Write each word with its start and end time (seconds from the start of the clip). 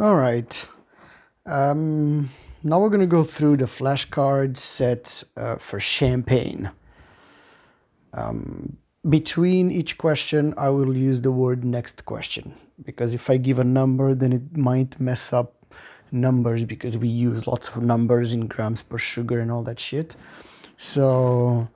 All 0.00 0.16
right. 0.16 0.68
Um, 1.46 2.30
now 2.64 2.80
we're 2.80 2.88
going 2.88 3.00
to 3.00 3.06
go 3.06 3.22
through 3.22 3.58
the 3.58 3.66
flashcard 3.66 4.56
set 4.56 5.22
uh, 5.36 5.54
for 5.56 5.78
champagne. 5.78 6.70
Um, 8.12 8.76
between 9.08 9.70
each 9.70 9.96
question, 9.96 10.52
I 10.56 10.70
will 10.70 10.96
use 10.96 11.20
the 11.20 11.30
word 11.30 11.64
next 11.64 12.06
question 12.06 12.54
because 12.84 13.14
if 13.14 13.30
I 13.30 13.36
give 13.36 13.60
a 13.60 13.64
number, 13.64 14.16
then 14.16 14.32
it 14.32 14.56
might 14.56 14.98
mess 14.98 15.32
up 15.32 15.64
numbers 16.10 16.64
because 16.64 16.98
we 16.98 17.06
use 17.06 17.46
lots 17.46 17.68
of 17.68 17.80
numbers 17.80 18.32
in 18.32 18.48
grams 18.48 18.82
per 18.82 18.98
sugar 18.98 19.38
and 19.38 19.52
all 19.52 19.62
that 19.62 19.78
shit. 19.78 20.16
So 20.76 21.68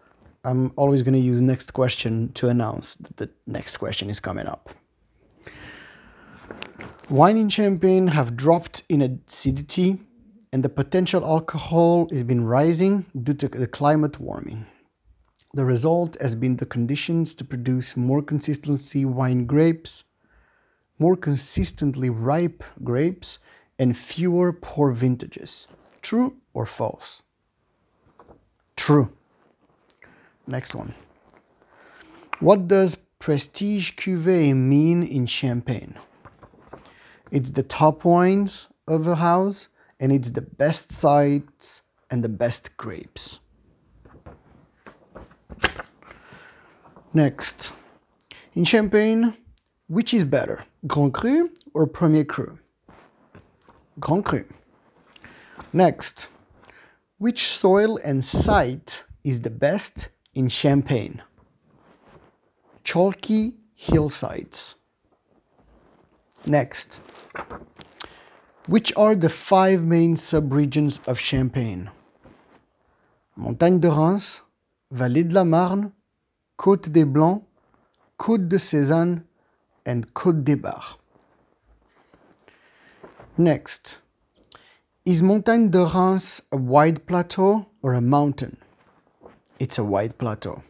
I'm 0.42 0.72
always 0.74 1.04
going 1.04 1.14
to 1.14 1.20
use 1.20 1.40
next 1.40 1.72
question 1.72 2.32
to 2.32 2.48
announce 2.48 2.96
that 2.96 3.16
the 3.16 3.30
next 3.46 3.76
question 3.76 4.10
is 4.10 4.18
coming 4.18 4.46
up. 4.46 4.70
Wine 7.11 7.38
and 7.38 7.50
champagne 7.50 8.09
have 8.09 8.36
dropped 8.36 8.82
in 8.91 9.01
acidity 9.01 9.98
and 10.52 10.62
the 10.62 10.69
potential 10.69 11.24
alcohol 11.24 12.06
has 12.10 12.23
been 12.23 12.45
rising 12.45 13.06
due 13.23 13.32
to 13.32 13.48
the 13.48 13.66
climate 13.66 14.20
warming. 14.20 14.66
The 15.55 15.65
result 15.65 16.20
has 16.20 16.34
been 16.34 16.56
the 16.56 16.66
conditions 16.66 17.34
to 17.37 17.45
produce 17.45 17.96
more 17.96 18.20
consistency 18.20 19.06
wine 19.06 19.46
grapes, 19.46 20.05
more 20.98 21.16
consistently 21.16 22.10
ripe 22.10 22.62
grapes, 22.84 23.38
and 23.79 23.96
fewer 23.96 24.52
poor 24.52 24.93
vintages. 24.93 25.66
True 26.02 26.37
or 26.52 26.66
false? 26.66 27.23
True. 28.77 29.10
Next 30.46 30.74
one. 30.74 30.93
What 32.40 32.68
does 32.68 32.96
prestige 33.18 33.93
cuvée 33.93 34.54
mean 34.54 35.02
in 35.02 35.24
champagne? 35.24 35.95
It's 37.30 37.50
the 37.50 37.62
top 37.62 38.05
wines 38.05 38.68
of 38.87 39.06
a 39.06 39.14
house 39.14 39.68
and 40.00 40.12
it's 40.12 40.30
the 40.30 40.42
best 40.42 40.93
sites 40.93 41.82
and 42.10 42.24
the 42.24 42.29
best 42.29 42.76
grapes. 42.76 43.40
Next. 47.12 47.73
In 48.54 48.65
Champagne, 48.65 49.34
which 49.88 50.15
is 50.15 50.24
better, 50.24 50.65
Grand 50.87 51.12
Cru 51.12 51.51
or 51.74 51.87
Premier 51.87 52.24
Cru? 52.24 52.59
Grand 54.01 54.24
Cru. 54.24 54.45
Next. 55.73 56.29
Which 57.18 57.49
soil 57.49 57.99
and 58.04 58.24
site 58.24 59.04
is 59.24 59.43
the 59.43 59.51
best 59.51 60.09
in 60.34 60.49
Champagne? 60.49 61.23
Chalky 62.84 63.54
hillsides. 63.74 64.76
Next. 66.47 67.00
Which 68.66 68.92
are 68.97 69.14
the 69.14 69.31
five 69.31 69.84
main 69.84 70.14
subregions 70.14 71.00
of 71.08 71.19
Champagne? 71.19 71.91
Montagne 73.36 73.81
de 73.81 73.88
Reims, 73.88 74.42
Vallée 74.92 75.26
de 75.26 75.32
la 75.32 75.44
Marne, 75.44 75.92
Côte 76.59 76.91
des 76.91 77.04
Blancs, 77.04 77.44
Côte 78.19 78.48
de 78.48 78.59
Sézanne, 78.59 79.22
and 79.86 80.12
Côte 80.12 80.44
des 80.44 80.56
Bar. 80.56 80.98
Next, 83.38 84.00
is 85.04 85.22
Montagne 85.22 85.70
de 85.70 85.78
Reims 85.78 86.42
a 86.53 86.56
wide 86.56 87.06
plateau 87.06 87.66
or 87.82 87.94
a 87.94 88.00
mountain? 88.00 88.56
It's 89.59 89.78
a 89.78 89.84
wide 89.84 90.19
plateau. 90.19 90.62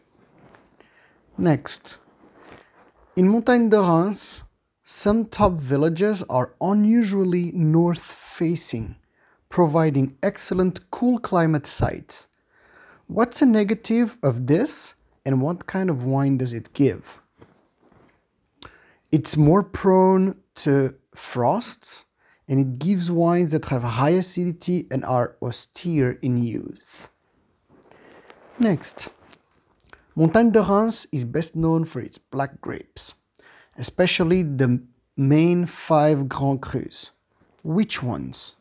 Next, 1.37 1.99
in 3.17 3.29
Montagne 3.29 3.71
de 3.71 3.81
Reims, 3.81 4.43
some 4.91 5.27
top 5.27 5.53
villages 5.53 6.23
are 6.31 6.55
unusually 6.63 7.53
north 7.53 8.01
facing, 8.01 8.97
providing 9.51 10.17
excellent 10.23 10.91
cool 10.91 11.19
climate 11.19 11.67
sites. 11.67 12.27
What's 13.07 13.43
a 13.43 13.45
negative 13.45 14.17
of 14.23 14.47
this 14.47 14.95
and 15.27 15.43
what 15.43 15.67
kind 15.67 15.91
of 15.91 16.05
wine 16.05 16.39
does 16.39 16.55
it 16.55 16.73
give? 16.73 17.21
It's 19.13 19.37
more 19.37 19.63
prone 19.63 20.41
to 20.65 20.95
frosts 21.15 22.07
and 22.49 22.59
it 22.59 22.79
gives 22.79 23.11
wines 23.11 23.53
that 23.53 23.67
have 23.67 23.83
high 23.83 24.17
acidity 24.17 24.87
and 24.91 25.05
are 25.05 25.37
austere 25.43 26.13
in 26.23 26.43
use. 26.43 27.09
Next, 28.59 29.11
Montagne 30.17 30.51
de 30.51 30.63
Reims 30.63 31.07
is 31.13 31.27
best 31.27 31.55
known 31.55 31.85
for 31.85 32.01
its 32.01 32.17
black 32.17 32.63
grapes, 32.63 33.17
especially 33.79 34.43
the 34.43 34.83
main 35.17 35.65
five 35.65 36.29
Grand 36.29 36.61
Crus. 36.61 37.11
Which 37.63 38.03
ones? 38.03 38.57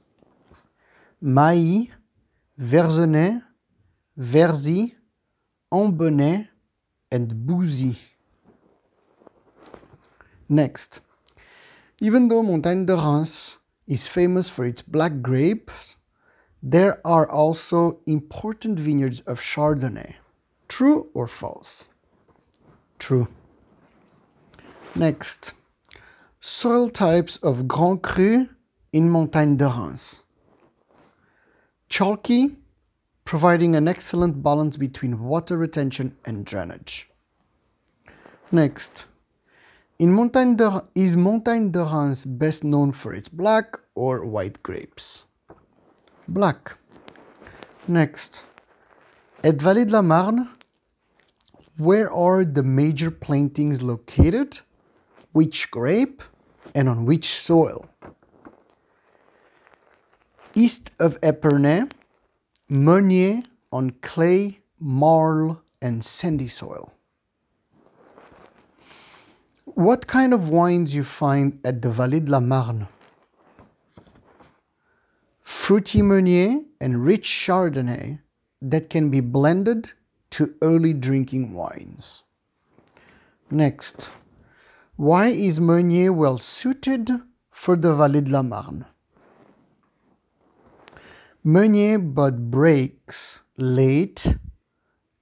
Mailly, 1.20 1.92
Verzenay, 2.60 3.42
Verzy, 4.18 4.94
Ambonnay, 5.74 6.48
and 7.12 7.46
Bouzy. 7.46 7.98
Next, 10.48 11.02
even 12.00 12.28
though 12.28 12.44
Montagne 12.44 12.86
de 12.86 12.96
Reims 12.96 13.58
is 13.88 14.08
famous 14.08 14.50
for 14.50 14.66
its 14.66 14.82
black 14.82 15.22
grapes, 15.22 15.98
there 16.62 17.06
are 17.06 17.30
also 17.30 18.00
important 18.06 18.80
vineyards 18.80 19.22
of 19.22 19.40
Chardonnay. 19.40 20.16
True 20.68 21.08
or 21.14 21.28
false? 21.28 21.86
True. 23.00 23.28
Next, 24.96 25.54
soil 26.40 26.90
types 26.90 27.38
of 27.38 27.68
Grand 27.68 28.02
Cru 28.02 28.50
in 28.92 29.10
Montagne 29.10 29.58
de 29.58 29.68
Reims. 29.68 30.24
Chalky, 31.90 32.56
providing 33.26 33.76
an 33.76 33.88
excellent 33.88 34.42
balance 34.42 34.78
between 34.78 35.24
water 35.24 35.58
retention 35.58 36.16
and 36.26 36.46
drainage. 36.46 37.10
Next, 38.52 39.06
in 40.00 40.14
Montagne 40.14 40.56
de, 40.56 40.84
is 40.96 41.18
Montagne 41.18 41.72
de 41.72 41.84
Reims 41.84 42.24
best 42.26 42.64
known 42.64 42.92
for 42.92 43.14
its 43.14 43.30
black 43.30 43.78
or 43.96 44.26
white 44.26 44.62
grapes? 44.64 45.26
Black. 46.28 46.78
Next, 47.88 48.44
at 49.44 49.58
Vallée 49.58 49.86
de 49.86 49.92
la 49.92 50.02
Marne, 50.02 50.50
where 51.78 52.12
are 52.12 52.44
the 52.44 52.64
major 52.64 53.12
plantings 53.12 53.82
located? 53.82 54.60
Which 55.32 55.70
grape 55.72 56.24
and 56.74 56.90
on 56.90 57.06
which 57.06 57.30
soil? 57.30 57.90
East 60.56 60.92
of 61.00 61.20
Epernay, 61.22 61.92
Meunier 62.70 63.44
on 63.72 63.92
clay, 64.02 64.60
marl, 64.80 65.62
and 65.82 66.04
sandy 66.04 66.48
soil. 66.48 66.92
What 69.66 70.08
kind 70.08 70.34
of 70.34 70.50
wines 70.50 70.96
you 70.96 71.04
find 71.04 71.60
at 71.64 71.82
the 71.82 71.90
Vallée 71.90 72.26
de 72.26 72.32
la 72.32 72.40
Marne? 72.40 72.88
Fruity 75.42 76.02
Meunier 76.02 76.62
and 76.82 77.06
rich 77.06 77.28
Chardonnay 77.28 78.20
that 78.62 78.90
can 78.90 79.10
be 79.10 79.20
blended 79.20 79.92
to 80.32 80.56
early 80.62 80.94
drinking 80.94 81.54
wines. 81.54 82.24
Next, 83.52 84.10
why 84.98 85.28
is 85.28 85.60
Meunier 85.60 86.12
well 86.12 86.40
suited 86.40 87.12
for 87.52 87.76
the 87.76 87.94
Vallée 87.94 88.24
de 88.24 88.32
la 88.32 88.42
Marne? 88.42 88.86
Meunier 91.44 92.00
bud 92.00 92.50
breaks 92.50 93.44
late 93.58 94.38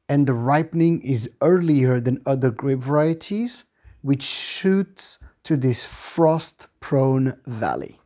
and 0.08 0.28
the 0.28 0.34
ripening 0.34 1.02
is 1.02 1.30
earlier 1.42 2.00
than 2.00 2.22
other 2.26 2.52
grape 2.52 2.80
varieties, 2.80 3.66
which 4.02 4.24
suits 4.24 5.20
to 5.44 5.58
this 5.58 5.86
frost-prone 5.86 7.38
valley. 7.46 8.00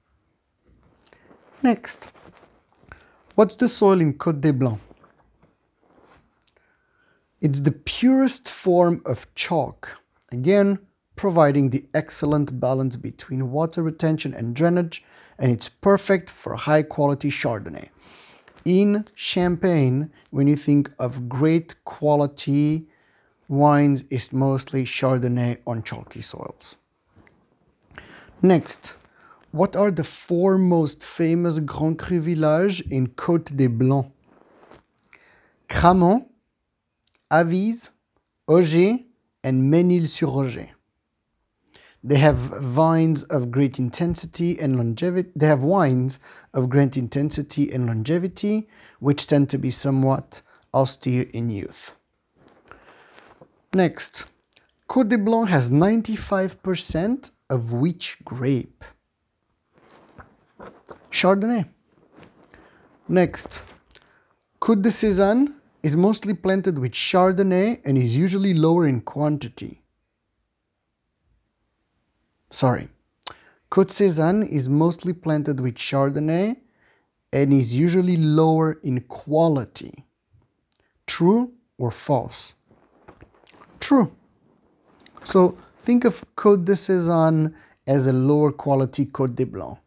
Next, 1.61 2.11
what's 3.35 3.55
the 3.55 3.67
soil 3.67 4.01
in 4.01 4.13
Côte 4.13 4.41
des 4.41 4.53
Blancs? 4.53 4.81
It's 7.41 7.59
the 7.59 7.71
purest 7.71 8.49
form 8.49 9.03
of 9.05 9.27
chalk, 9.35 9.97
again 10.31 10.79
providing 11.19 11.69
the 11.69 11.85
excellent 11.93 12.59
balance 12.59 12.95
between 12.95 13.51
water 13.51 13.83
retention 13.83 14.33
and 14.33 14.55
drainage, 14.55 15.03
and 15.37 15.51
it's 15.51 15.69
perfect 15.69 16.29
for 16.29 16.55
high 16.55 16.83
quality 16.83 17.29
Chardonnay 17.29 17.89
in 18.65 19.05
Champagne, 19.15 20.11
when 20.31 20.47
you 20.47 20.55
think 20.55 20.91
of 20.99 21.29
great 21.29 21.73
quality 21.85 22.87
wines, 23.47 24.03
it's 24.09 24.31
mostly 24.31 24.83
Chardonnay 24.83 25.57
on 25.65 25.81
chalky 25.83 26.21
soils. 26.21 26.77
Next, 28.41 28.93
what 29.51 29.75
are 29.75 29.91
the 29.91 30.03
four 30.03 30.57
most 30.57 31.03
famous 31.03 31.59
Grand 31.59 31.97
Cru 31.97 32.21
villages 32.21 32.81
in 32.91 33.07
Côte 33.07 33.55
des 33.55 33.67
Blancs? 33.67 34.11
Cramant, 35.67 36.27
Avise, 37.31 37.89
Oger, 38.47 38.99
and 39.43 39.71
Mesnil-sur-Oger. 39.71 40.69
They 42.03 42.17
have 42.17 42.37
vines 42.37 43.23
of 43.23 43.51
great 43.51 43.77
intensity 43.77 44.57
and 44.59 44.77
longevity. 44.77 45.29
They 45.35 45.47
have 45.47 45.63
wines 45.63 46.19
of 46.53 46.69
great 46.69 46.95
intensity 46.95 47.71
and 47.71 47.87
longevity, 47.87 48.69
which 48.99 49.27
tend 49.27 49.49
to 49.49 49.57
be 49.57 49.69
somewhat 49.69 50.41
austere 50.73 51.27
in 51.33 51.49
youth. 51.49 51.93
Next, 53.73 54.25
Côte 54.89 55.09
de 55.09 55.17
Blanc 55.17 55.49
has 55.49 55.69
95% 55.69 57.31
of 57.49 57.73
which 57.73 58.17
grape? 58.23 58.83
Chardonnay. 61.11 61.67
Next, 63.07 63.61
Côte 64.61 64.81
de 64.81 64.89
Sézanne 64.89 65.53
is 65.83 65.95
mostly 65.95 66.33
planted 66.33 66.79
with 66.79 66.93
Chardonnay 66.93 67.81
and 67.85 67.97
is 67.97 68.15
usually 68.15 68.53
lower 68.53 68.87
in 68.87 69.01
quantity. 69.01 69.81
Sorry. 72.51 72.89
Côte 73.71 73.91
Sézanne 73.91 74.47
is 74.47 74.67
mostly 74.67 75.13
planted 75.13 75.59
with 75.59 75.75
Chardonnay 75.75 76.55
and 77.31 77.53
is 77.53 77.75
usually 77.77 78.17
lower 78.17 78.79
in 78.83 79.01
quality. 79.01 80.05
True 81.05 81.51
or 81.77 81.91
false? 81.91 82.55
True. 83.79 84.11
So 85.23 85.57
think 85.79 86.05
of 86.05 86.25
Côte 86.35 86.65
de 86.65 86.73
Sézanne 86.73 87.53
as 87.85 88.07
a 88.07 88.13
lower 88.13 88.51
quality 88.51 89.05
Côte 89.05 89.35
de 89.35 89.45
Blanc. 89.45 89.77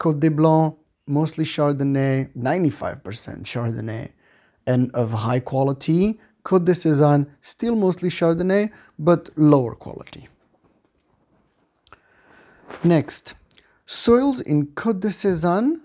Côte 0.00 0.20
de 0.20 0.30
Blanc, 0.30 0.78
mostly 1.06 1.44
Chardonnay, 1.44 2.30
95% 2.36 3.44
Chardonnay, 3.44 4.08
and 4.66 4.90
of 4.94 5.12
high 5.12 5.40
quality. 5.40 6.18
Côte 6.44 6.64
de 6.64 6.72
Sézanne, 6.72 7.26
still 7.42 7.76
mostly 7.76 8.08
Chardonnay, 8.08 8.70
but 8.98 9.28
lower 9.36 9.74
quality. 9.74 10.28
Next, 12.84 13.34
soils 13.84 14.40
in 14.40 14.66
Côte 14.68 15.00
de 15.00 15.08
Sézanne 15.08 15.80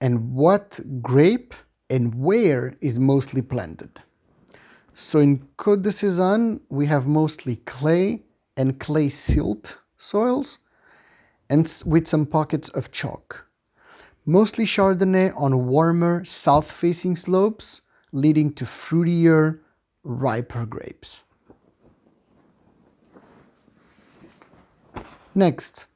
and 0.00 0.34
what 0.34 0.80
grape 1.00 1.54
and 1.88 2.14
where 2.14 2.76
is 2.80 2.98
mostly 2.98 3.42
planted. 3.42 4.00
So 4.92 5.18
in 5.18 5.46
Côte 5.56 5.82
de 5.82 5.90
Sézanne, 5.90 6.60
we 6.68 6.86
have 6.86 7.06
mostly 7.06 7.56
clay 7.56 8.22
and 8.56 8.78
clay 8.78 9.08
silt 9.08 9.78
soils 9.96 10.58
and 11.48 11.82
with 11.86 12.06
some 12.06 12.26
pockets 12.26 12.68
of 12.70 12.92
chalk. 12.92 13.46
Mostly 14.26 14.64
Chardonnay 14.64 15.32
on 15.36 15.66
warmer 15.66 16.24
south-facing 16.24 17.16
slopes, 17.16 17.80
leading 18.12 18.52
to 18.54 18.64
fruitier, 18.64 19.60
riper 20.04 20.66
grapes. 20.66 21.24
Next, 25.34 25.86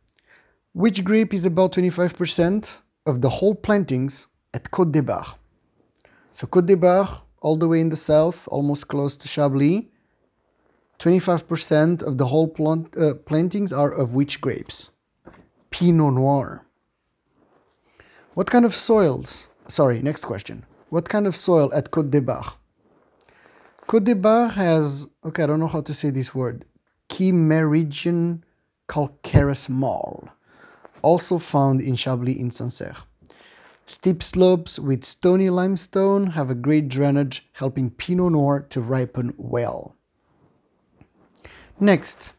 which 0.74 1.04
grape 1.04 1.32
is 1.32 1.46
about 1.46 1.72
25% 1.72 2.78
of 3.06 3.20
the 3.20 3.28
whole 3.28 3.54
plantings 3.54 4.26
at 4.52 4.70
Côte 4.72 4.92
des 4.92 5.02
Bar? 5.02 5.38
So 6.32 6.48
Côte 6.48 6.66
des 6.66 6.74
Bar, 6.74 7.22
all 7.40 7.56
the 7.56 7.68
way 7.68 7.80
in 7.80 7.90
the 7.90 7.96
south, 7.96 8.46
almost 8.48 8.88
close 8.88 9.16
to 9.18 9.28
Chablis, 9.28 9.86
25% 10.98 12.02
of 12.02 12.18
the 12.18 12.26
whole 12.26 12.48
plant, 12.48 12.96
uh, 12.96 13.14
plantings 13.14 13.72
are 13.72 13.92
of 13.92 14.14
which 14.14 14.40
grapes? 14.40 14.90
Pinot 15.70 16.14
Noir. 16.14 16.66
What 18.34 18.50
kind 18.50 18.64
of 18.64 18.74
soils? 18.74 19.46
Sorry, 19.68 20.02
next 20.02 20.24
question. 20.24 20.66
What 20.90 21.08
kind 21.08 21.26
of 21.28 21.36
soil 21.36 21.72
at 21.72 21.92
Côte 21.92 22.10
des 22.10 22.20
Bar? 22.20 22.58
Côte 23.86 24.04
des 24.04 24.14
Bar 24.14 24.48
has, 24.48 25.06
okay, 25.24 25.44
I 25.44 25.46
don't 25.46 25.60
know 25.60 25.68
how 25.68 25.82
to 25.82 25.94
say 25.94 26.10
this 26.10 26.34
word, 26.34 26.64
Kimmeridgian 27.08 28.42
calcareous 28.88 29.68
marl, 29.68 30.28
also 31.04 31.38
found 31.38 31.80
in 31.80 31.94
Chablis 31.94 32.38
in 32.38 32.50
Sancerre. 32.50 32.96
Steep 33.86 34.22
slopes 34.22 34.78
with 34.78 35.04
stony 35.04 35.50
limestone 35.50 36.28
have 36.28 36.48
a 36.48 36.54
great 36.54 36.88
drainage, 36.88 37.46
helping 37.52 37.90
Pinot 37.90 38.32
Noir 38.32 38.60
to 38.70 38.80
ripen 38.80 39.34
well. 39.36 39.94
Next, 41.78 42.32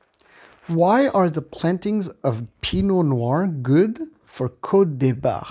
why 0.66 1.08
are 1.08 1.30
the 1.30 1.44
plantings 1.44 2.08
of 2.24 2.48
Pinot 2.62 3.06
Noir 3.06 3.46
good 3.46 4.10
for 4.24 4.50
Côte 4.50 4.98
des 4.98 5.14
Bar? 5.14 5.46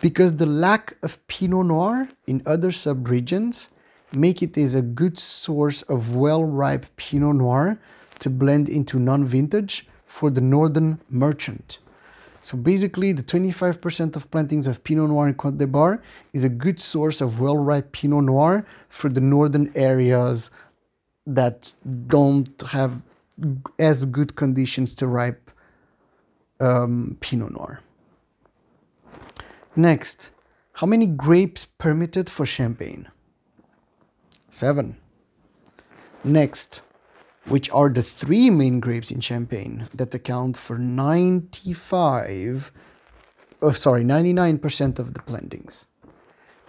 Because 0.00 0.36
the 0.36 0.46
lack 0.46 0.96
of 1.02 1.24
Pinot 1.26 1.66
Noir 1.66 2.08
in 2.26 2.42
other 2.46 2.70
subregions 2.70 3.68
make 4.14 4.42
it 4.42 4.56
as 4.56 4.74
a 4.74 4.80
good 4.80 5.18
source 5.18 5.82
of 5.82 6.16
well-ripe 6.16 6.86
Pinot 6.96 7.36
Noir 7.36 7.78
to 8.20 8.30
blend 8.30 8.70
into 8.70 8.98
non-vintage 8.98 9.86
for 10.14 10.30
the 10.30 10.40
northern 10.40 11.00
merchant. 11.10 11.80
So 12.40 12.56
basically, 12.56 13.10
the 13.12 13.24
25% 13.24 14.14
of 14.14 14.30
plantings 14.30 14.68
of 14.68 14.84
Pinot 14.84 15.08
Noir 15.08 15.26
in 15.26 15.34
Côte 15.34 15.58
des 15.58 15.66
Bar 15.66 16.00
is 16.32 16.44
a 16.44 16.48
good 16.48 16.80
source 16.80 17.20
of 17.20 17.40
well-ripe 17.40 17.90
Pinot 17.90 18.22
Noir 18.22 18.64
for 18.88 19.08
the 19.08 19.20
northern 19.20 19.72
areas 19.74 20.52
that 21.26 21.74
don't 22.06 22.62
have 22.70 23.02
as 23.80 24.04
good 24.04 24.36
conditions 24.36 24.94
to 24.94 25.08
ripe 25.08 25.50
um, 26.60 27.16
Pinot 27.18 27.50
Noir. 27.50 27.80
Next, 29.74 30.30
how 30.74 30.86
many 30.86 31.08
grapes 31.08 31.64
permitted 31.64 32.30
for 32.30 32.46
Champagne? 32.46 33.08
Seven. 34.48 34.96
Next, 36.22 36.82
which 37.46 37.70
are 37.70 37.88
the 37.88 38.02
three 38.02 38.50
main 38.50 38.80
grapes 38.80 39.10
in 39.10 39.20
Champagne 39.20 39.88
that 39.94 40.14
account 40.14 40.56
for 40.56 40.78
95, 40.78 42.72
oh, 43.62 43.72
sorry, 43.72 44.02
99% 44.04 44.98
of 44.98 45.14
the 45.14 45.20
plantings. 45.20 45.86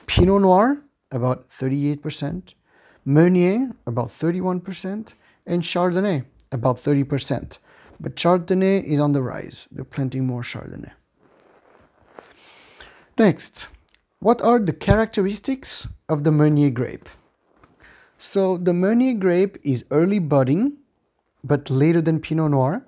Pinot 0.07 0.41
Noir, 0.41 0.77
about 1.11 1.49
38%, 1.49 2.53
Meunier, 3.05 3.71
about 3.87 4.09
31%, 4.09 5.13
and 5.45 5.61
Chardonnay, 5.61 6.25
about 6.51 6.77
30%. 6.77 7.59
But 7.99 8.15
Chardonnay 8.15 8.83
is 8.83 8.99
on 8.99 9.13
the 9.13 9.21
rise. 9.21 9.67
They're 9.71 9.85
planting 9.85 10.25
more 10.25 10.41
Chardonnay. 10.41 10.91
Next, 13.17 13.69
what 14.19 14.41
are 14.41 14.59
the 14.59 14.73
characteristics 14.73 15.87
of 16.09 16.23
the 16.25 16.31
Meunier 16.31 16.69
grape? 16.69 17.07
So 18.17 18.57
the 18.57 18.73
Meunier 18.73 19.13
grape 19.13 19.57
is 19.63 19.85
early 19.91 20.19
budding, 20.19 20.77
but 21.43 21.69
later 21.69 22.01
than 22.01 22.19
Pinot 22.19 22.51
Noir, 22.51 22.85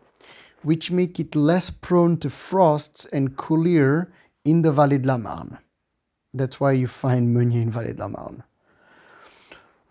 which 0.64 0.92
make 0.92 1.20
it 1.20 1.36
less 1.36 1.70
prone 1.70 2.18
to 2.18 2.30
frosts 2.30 3.06
and 3.06 3.38
cooler 3.38 4.12
in 4.44 4.62
the 4.62 4.72
Vallée 4.72 5.02
de 5.02 5.08
la 5.08 5.18
Marne. 5.18 5.60
That's 6.34 6.60
why 6.60 6.74
you 6.74 6.88
find 6.88 7.34
Meunier 7.34 7.62
in 7.62 7.72
Vallée 7.72 7.96
de 7.96 8.02
la 8.02 8.08
Marne 8.08 8.44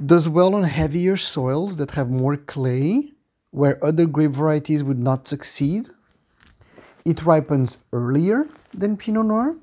does 0.05 0.29
well 0.29 0.55
on 0.55 0.65
heavier 0.65 1.17
soils 1.17 1.79
that 1.79 1.93
have 1.93 2.11
more 2.11 2.37
clay, 2.37 3.13
where 3.51 3.83
other 3.85 4.07
grape 4.07 4.33
varieties 4.33 4.85
would 4.85 4.99
not 4.99 5.27
succeed. 5.27 5.89
It 7.05 7.25
ripens 7.25 7.79
earlier 7.93 8.47
than 8.75 8.97
Pinot 8.97 9.27
Noir. 9.27 9.57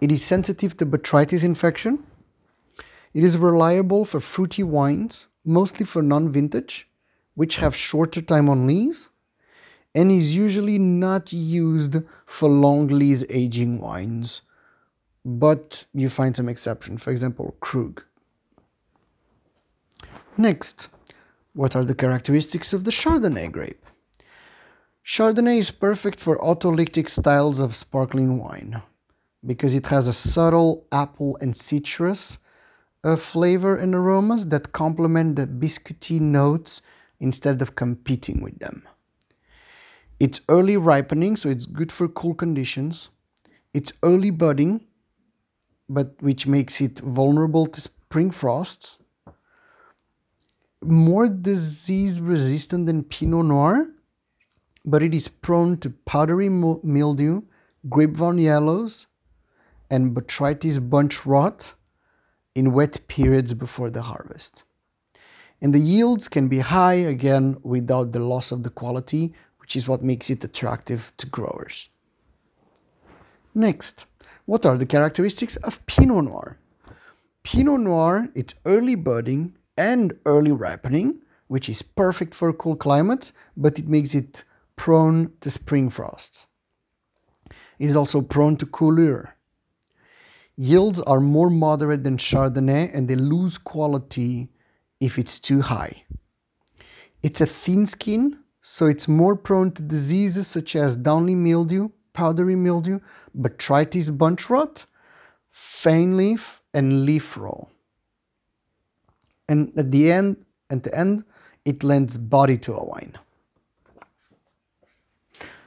It 0.00 0.12
is 0.12 0.24
sensitive 0.24 0.76
to 0.78 0.86
botrytis 0.86 1.42
infection. 1.44 2.04
It 3.14 3.24
is 3.24 3.38
reliable 3.38 4.04
for 4.04 4.20
fruity 4.20 4.62
wines, 4.62 5.28
mostly 5.44 5.86
for 5.86 6.02
non-vintage, 6.02 6.88
which 7.34 7.56
have 7.56 7.74
shorter 7.74 8.20
time 8.20 8.48
on 8.48 8.66
lees, 8.66 9.08
and 9.94 10.12
is 10.12 10.34
usually 10.34 10.78
not 10.78 11.32
used 11.32 11.96
for 12.26 12.48
long 12.48 12.88
lees 12.88 13.24
aging 13.30 13.80
wines, 13.80 14.42
but 15.24 15.84
you 15.94 16.08
find 16.08 16.36
some 16.36 16.48
exception, 16.48 16.98
for 16.98 17.10
example, 17.10 17.56
Krug. 17.60 18.02
Next, 20.36 20.88
what 21.54 21.74
are 21.74 21.84
the 21.84 21.94
characteristics 21.94 22.72
of 22.72 22.84
the 22.84 22.92
Chardonnay 22.92 23.50
grape? 23.50 23.84
Chardonnay 25.04 25.58
is 25.58 25.70
perfect 25.70 26.20
for 26.20 26.44
autolytic 26.44 27.08
styles 27.08 27.58
of 27.58 27.74
sparkling 27.74 28.38
wine 28.38 28.82
because 29.44 29.74
it 29.74 29.86
has 29.86 30.06
a 30.06 30.12
subtle 30.12 30.86
apple 30.92 31.38
and 31.40 31.56
citrus 31.56 32.38
uh, 33.08 33.16
flavor 33.16 33.76
and 33.76 33.94
aromas 33.94 34.46
that 34.48 34.72
complement 34.72 35.36
the 35.36 35.46
biscuity 35.46 36.20
notes 36.20 36.82
instead 37.20 37.62
of 37.62 37.74
competing 37.74 38.42
with 38.42 38.58
them. 38.58 38.86
It's 40.20 40.40
early 40.48 40.76
ripening, 40.76 41.36
so 41.36 41.48
it's 41.48 41.66
good 41.66 41.92
for 41.92 42.08
cool 42.08 42.34
conditions. 42.34 43.08
It's 43.72 43.92
early 44.02 44.30
budding, 44.30 44.84
but 45.88 46.14
which 46.20 46.46
makes 46.46 46.80
it 46.80 46.98
vulnerable 46.98 47.66
to 47.66 47.80
spring 47.80 48.30
frosts 48.30 48.98
more 50.82 51.28
disease 51.28 52.20
resistant 52.20 52.86
than 52.86 53.02
Pinot 53.02 53.46
Noir, 53.46 53.86
but 54.84 55.02
it 55.02 55.14
is 55.14 55.28
prone 55.28 55.76
to 55.78 55.90
powdery 55.90 56.48
mildew, 56.48 57.42
grapevine 57.88 58.38
yellows, 58.38 59.06
and 59.90 60.14
botrytis 60.14 60.78
bunch 60.78 61.26
rot 61.26 61.74
in 62.58 62.72
wet 62.72 63.06
periods 63.06 63.54
before 63.54 63.88
the 63.88 64.02
harvest. 64.02 64.64
And 65.62 65.72
the 65.72 65.78
yields 65.78 66.26
can 66.26 66.48
be 66.48 66.58
high 66.58 67.00
again 67.14 67.56
without 67.62 68.10
the 68.10 68.18
loss 68.18 68.50
of 68.50 68.64
the 68.64 68.70
quality, 68.70 69.32
which 69.60 69.76
is 69.76 69.86
what 69.86 70.02
makes 70.02 70.28
it 70.28 70.42
attractive 70.42 71.12
to 71.18 71.26
growers. 71.26 71.90
Next, 73.54 74.06
what 74.46 74.66
are 74.66 74.76
the 74.76 74.86
characteristics 74.86 75.54
of 75.56 75.86
Pinot 75.86 76.24
Noir? 76.24 76.58
Pinot 77.44 77.80
Noir, 77.80 78.28
it's 78.34 78.54
early 78.66 78.96
budding 78.96 79.54
and 79.76 80.18
early 80.26 80.52
ripening, 80.52 81.20
which 81.46 81.68
is 81.68 81.82
perfect 81.82 82.34
for 82.34 82.52
cool 82.52 82.76
climates, 82.76 83.32
but 83.56 83.78
it 83.78 83.86
makes 83.86 84.14
it 84.14 84.44
prone 84.74 85.32
to 85.42 85.50
spring 85.50 85.90
frosts. 85.90 86.46
It 87.78 87.86
is 87.86 87.94
also 87.96 88.20
prone 88.20 88.56
to 88.56 88.66
coulure. 88.66 89.37
Yields 90.60 91.00
are 91.02 91.20
more 91.20 91.50
moderate 91.50 92.02
than 92.02 92.16
Chardonnay 92.16 92.90
and 92.92 93.06
they 93.06 93.14
lose 93.14 93.58
quality 93.58 94.50
if 94.98 95.16
it's 95.16 95.38
too 95.38 95.60
high. 95.62 96.02
It's 97.22 97.40
a 97.40 97.46
thin 97.46 97.86
skin, 97.86 98.40
so 98.60 98.86
it's 98.86 99.06
more 99.06 99.36
prone 99.36 99.70
to 99.70 99.82
diseases 99.82 100.48
such 100.48 100.74
as 100.74 100.96
downy 100.96 101.36
mildew, 101.36 101.90
powdery 102.12 102.56
mildew, 102.56 102.98
botrytis 103.38 104.10
bunch 104.18 104.50
rot, 104.50 104.84
fanleaf, 105.54 106.58
and 106.74 107.04
leaf 107.04 107.36
roll. 107.36 107.70
And 109.48 109.72
at 109.76 109.92
the 109.92 110.10
end, 110.10 110.44
at 110.70 110.82
the 110.82 110.92
end, 110.92 111.22
it 111.64 111.84
lends 111.84 112.16
body 112.16 112.58
to 112.58 112.74
a 112.74 112.84
wine. 112.84 113.16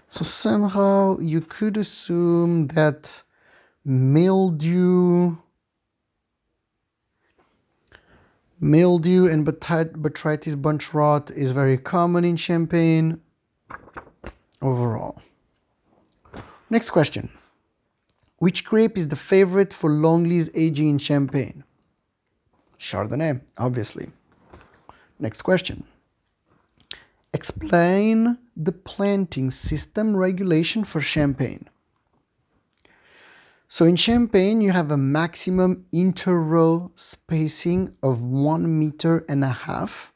So 0.10 0.26
somehow 0.26 1.18
you 1.20 1.40
could 1.40 1.78
assume 1.78 2.68
that 2.68 3.24
mildew 3.84 5.36
mildew 8.60 9.28
and 9.28 9.46
botrytis 9.46 10.62
bunch 10.62 10.94
rot 10.94 11.32
is 11.32 11.52
very 11.52 11.78
common 11.78 12.24
in 12.24 12.36
champagne 12.36 13.20
overall. 14.62 15.20
Next 16.70 16.92
question. 16.92 17.30
Which 18.38 18.64
grape 18.64 18.98
is 18.98 19.08
the 19.08 19.16
favorite 19.16 19.74
for 19.74 19.90
long 19.90 20.24
lees 20.24 20.50
aging 20.54 20.90
in 20.90 20.98
champagne? 21.00 21.64
Chardonnay, 22.80 23.42
obviously. 23.58 24.10
Next 25.20 25.42
question. 25.42 25.84
Explain 27.34 28.38
the 28.56 28.72
planting 28.72 29.52
system 29.52 30.16
regulation 30.16 30.84
for 30.84 31.02
champagne. 31.02 31.70
So 33.74 33.86
in 33.86 33.96
champagne, 33.96 34.60
you 34.60 34.74
have 34.74 34.92
a 34.92 34.98
maximum 34.98 35.86
inter-row 35.94 36.92
spacing 36.96 37.96
of 38.04 38.22
one 38.22 38.78
meter 38.78 39.24
and 39.30 39.46
a 39.46 39.56
half. 39.64 40.12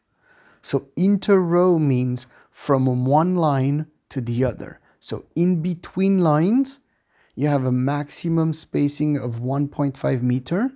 So 0.61 0.89
inter-row 0.97 1.79
means 1.79 2.27
from 2.51 3.05
one 3.05 3.35
line 3.35 3.87
to 4.09 4.19
the 4.19 4.43
other. 4.43 4.81
So 4.99 5.23
in 5.37 5.61
between 5.61 6.19
lines, 6.19 6.81
you 7.35 7.47
have 7.47 7.63
a 7.63 7.71
maximum 7.71 8.51
spacing 8.51 9.17
of 9.17 9.39
1.5 9.39 10.21
meter 10.21 10.71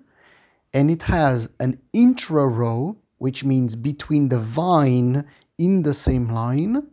and 0.74 0.89
it 0.89 1.01
has 1.01 1.50
an 1.59 1.81
intra-row, 1.91 2.95
which 3.17 3.43
means 3.43 3.75
between 3.75 4.29
the 4.29 4.39
vine 4.39 5.25
in 5.57 5.83
the 5.83 5.93
same 5.93 6.31
line 6.31 6.88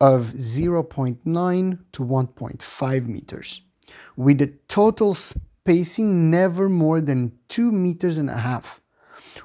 of 0.00 0.32
0.9 0.32 1.78
to 1.92 2.02
1.5 2.02 3.06
meters 3.06 3.60
with 4.16 4.40
a 4.40 4.52
total 4.68 5.14
spacing 5.14 6.30
never 6.30 6.68
more 6.68 7.00
than 7.00 7.32
2 7.48 7.72
meters 7.72 8.18
and 8.18 8.30
a 8.30 8.38
half 8.38 8.80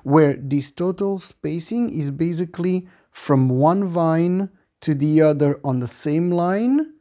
where 0.04 0.36
this 0.36 0.72
total 0.72 1.18
spacing 1.18 1.90
is 1.90 2.12
basically 2.12 2.88
from 3.12 3.50
one 3.50 3.86
vine 3.86 4.50
to 4.82 4.94
the 4.94 5.22
other 5.22 5.60
on 5.64 5.80
the 5.80 5.88
same 5.88 6.32
line 6.32 6.94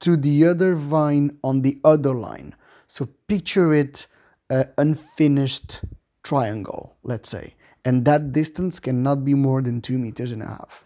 to 0.00 0.16
the 0.16 0.46
other 0.46 0.74
vine 0.74 1.38
on 1.42 1.62
the 1.62 1.80
other 1.84 2.14
line. 2.14 2.54
So 2.86 3.08
picture 3.28 3.74
it 3.74 4.06
an 4.50 4.68
unfinished 4.78 5.84
triangle, 6.22 6.96
let's 7.02 7.28
say, 7.28 7.54
and 7.84 8.04
that 8.04 8.32
distance 8.32 8.78
cannot 8.78 9.24
be 9.24 9.34
more 9.34 9.62
than 9.62 9.80
2 9.80 9.98
meters 9.98 10.32
and 10.32 10.42
a 10.42 10.46
half. 10.46 10.84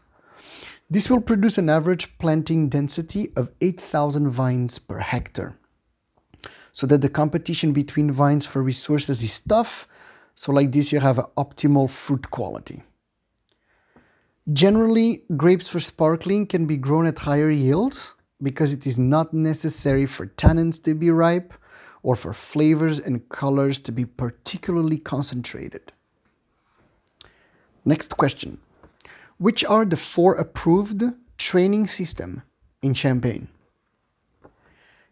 This 0.88 1.08
will 1.08 1.20
produce 1.20 1.56
an 1.58 1.68
average 1.68 2.18
planting 2.18 2.68
density 2.68 3.32
of 3.36 3.50
8,000 3.60 4.30
vines 4.30 4.78
per 4.78 4.98
hectare. 4.98 5.56
So 6.72 6.86
that 6.86 7.00
the 7.00 7.08
competition 7.08 7.72
between 7.72 8.12
vines 8.12 8.46
for 8.46 8.62
resources 8.62 9.22
is 9.22 9.40
tough. 9.40 9.88
So 10.34 10.52
like 10.52 10.72
this, 10.72 10.92
you 10.92 11.00
have 11.00 11.18
an 11.18 11.26
optimal 11.36 11.90
fruit 11.90 12.30
quality. 12.30 12.82
Generally, 14.52 15.22
grapes 15.36 15.68
for 15.68 15.80
sparkling 15.80 16.46
can 16.46 16.66
be 16.66 16.76
grown 16.76 17.06
at 17.06 17.18
higher 17.18 17.50
yields 17.50 18.14
because 18.42 18.72
it 18.72 18.86
is 18.86 18.98
not 18.98 19.34
necessary 19.34 20.06
for 20.06 20.26
tannins 20.26 20.82
to 20.84 20.94
be 20.94 21.10
ripe 21.10 21.52
or 22.02 22.16
for 22.16 22.32
flavors 22.32 22.98
and 22.98 23.28
colors 23.28 23.78
to 23.80 23.92
be 23.92 24.04
particularly 24.04 24.96
concentrated. 24.96 25.92
Next 27.84 28.16
question. 28.16 28.58
Which 29.38 29.64
are 29.64 29.84
the 29.84 29.96
four 29.96 30.34
approved 30.34 31.02
training 31.38 31.86
system 31.86 32.42
in 32.82 32.94
Champagne? 32.94 33.48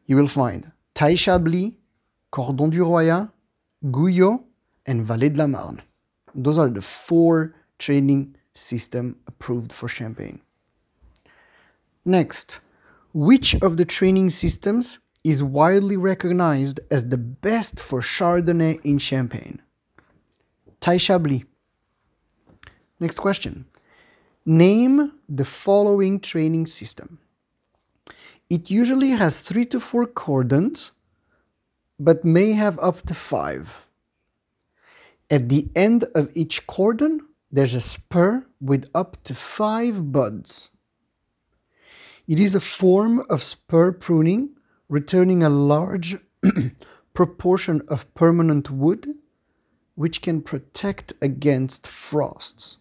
You 0.06 0.16
will 0.16 0.28
find 0.28 0.72
Taille 0.98 1.16
Chablis, 1.16 1.76
Cordon 2.32 2.66
du 2.66 2.82
Royat, 2.82 3.30
Guyot, 3.84 4.44
and 4.84 5.00
Vallée 5.06 5.32
de 5.32 5.38
la 5.38 5.46
Marne. 5.46 5.80
Those 6.34 6.58
are 6.58 6.68
the 6.68 6.80
four 6.80 7.54
training 7.78 8.34
system 8.52 9.14
approved 9.28 9.72
for 9.72 9.86
Champagne. 9.86 10.40
Next, 12.04 12.58
which 13.14 13.54
of 13.62 13.76
the 13.76 13.84
training 13.84 14.30
systems 14.30 14.98
is 15.22 15.40
widely 15.40 15.96
recognized 15.96 16.80
as 16.90 17.08
the 17.08 17.16
best 17.16 17.78
for 17.78 18.00
Chardonnay 18.00 18.80
in 18.84 18.98
Champagne? 18.98 19.62
Taille 20.80 20.98
Chablis. 20.98 21.44
Next 22.98 23.20
question. 23.20 23.66
Name 24.44 25.12
the 25.28 25.44
following 25.44 26.18
training 26.18 26.66
system. 26.66 27.20
It 28.50 28.70
usually 28.70 29.10
has 29.10 29.40
three 29.40 29.66
to 29.66 29.78
four 29.78 30.06
cordons, 30.06 30.92
but 32.00 32.24
may 32.24 32.52
have 32.52 32.78
up 32.78 33.02
to 33.02 33.14
five. 33.14 33.86
At 35.30 35.50
the 35.50 35.68
end 35.76 36.04
of 36.14 36.30
each 36.34 36.66
cordon, 36.66 37.20
there's 37.52 37.74
a 37.74 37.80
spur 37.82 38.46
with 38.60 38.88
up 38.94 39.22
to 39.24 39.34
five 39.34 40.12
buds. 40.12 40.70
It 42.26 42.40
is 42.40 42.54
a 42.54 42.60
form 42.60 43.24
of 43.28 43.42
spur 43.42 43.92
pruning, 43.92 44.50
returning 44.88 45.42
a 45.42 45.50
large 45.50 46.16
proportion 47.14 47.82
of 47.88 48.12
permanent 48.14 48.70
wood, 48.70 49.14
which 49.94 50.22
can 50.22 50.40
protect 50.40 51.12
against 51.20 51.86
frosts. 51.86 52.78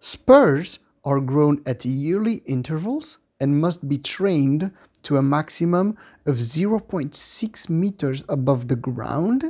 Spurs 0.00 0.78
are 1.04 1.20
grown 1.20 1.62
at 1.66 1.84
yearly 1.84 2.42
intervals 2.46 3.18
and 3.40 3.60
must 3.60 3.88
be 3.88 3.98
trained 3.98 4.70
to 5.02 5.16
a 5.16 5.22
maximum 5.22 5.96
of 6.26 6.36
0.6 6.36 7.70
meters 7.70 8.24
above 8.28 8.68
the 8.68 8.76
ground 8.76 9.44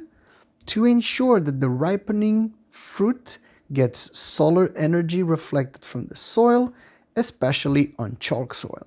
to 0.66 0.84
ensure 0.84 1.40
that 1.40 1.60
the 1.60 1.68
ripening 1.68 2.54
fruit 2.70 3.38
gets 3.72 4.16
solar 4.16 4.72
energy 4.76 5.22
reflected 5.22 5.84
from 5.84 6.06
the 6.06 6.16
soil, 6.16 6.72
especially 7.16 7.94
on 7.98 8.16
chalk 8.20 8.54
soil. 8.54 8.86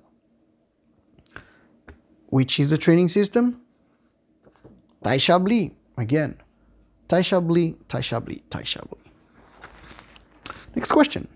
Which 2.28 2.58
is 2.58 2.70
the 2.70 2.78
training 2.78 3.08
system? 3.08 3.60
Taille 5.04 5.20
Chablis, 5.20 5.70
again. 5.98 6.36
Chablis, 7.10 7.74
Taille 7.88 8.02
Chablis. 8.02 8.98
Next 10.74 10.90
question. 10.90 11.28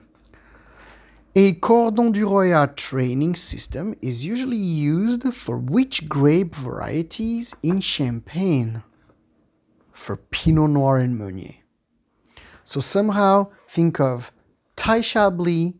A 1.40 1.52
Cordon 1.52 2.10
du 2.10 2.26
Royat 2.26 2.74
training 2.74 3.36
system 3.36 3.94
is 4.02 4.26
usually 4.26 4.56
used 4.56 5.22
for 5.32 5.56
which 5.56 6.08
grape 6.08 6.52
varieties 6.52 7.54
in 7.62 7.78
Champagne? 7.78 8.82
For 9.92 10.16
Pinot 10.16 10.70
Noir 10.70 10.96
and 10.96 11.16
Meunier. 11.16 11.54
So 12.64 12.80
somehow 12.80 13.52
think 13.68 14.00
of 14.00 14.32
Taille 14.74 15.04
Chablis 15.04 15.74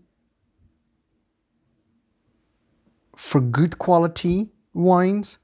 for 3.16 3.40
good 3.40 3.80
quality 3.80 4.52
wines, 4.74 5.38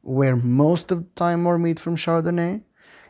where 0.00 0.34
most 0.34 0.90
of 0.90 1.04
the 1.04 1.10
time 1.14 1.46
are 1.46 1.56
made 1.56 1.78
from 1.78 1.94
Chardonnay, 1.94 2.62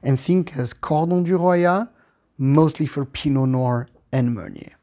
and 0.03 0.21
think 0.21 0.55
as 0.59 0.75
Cordon 0.75 1.23
du 1.23 1.39
Royat, 1.39 1.89
mostly 2.37 2.85
for 2.85 3.07
Pinot 3.07 3.49
Noir 3.49 3.89
and 4.13 4.35
Meunier. 4.35 4.77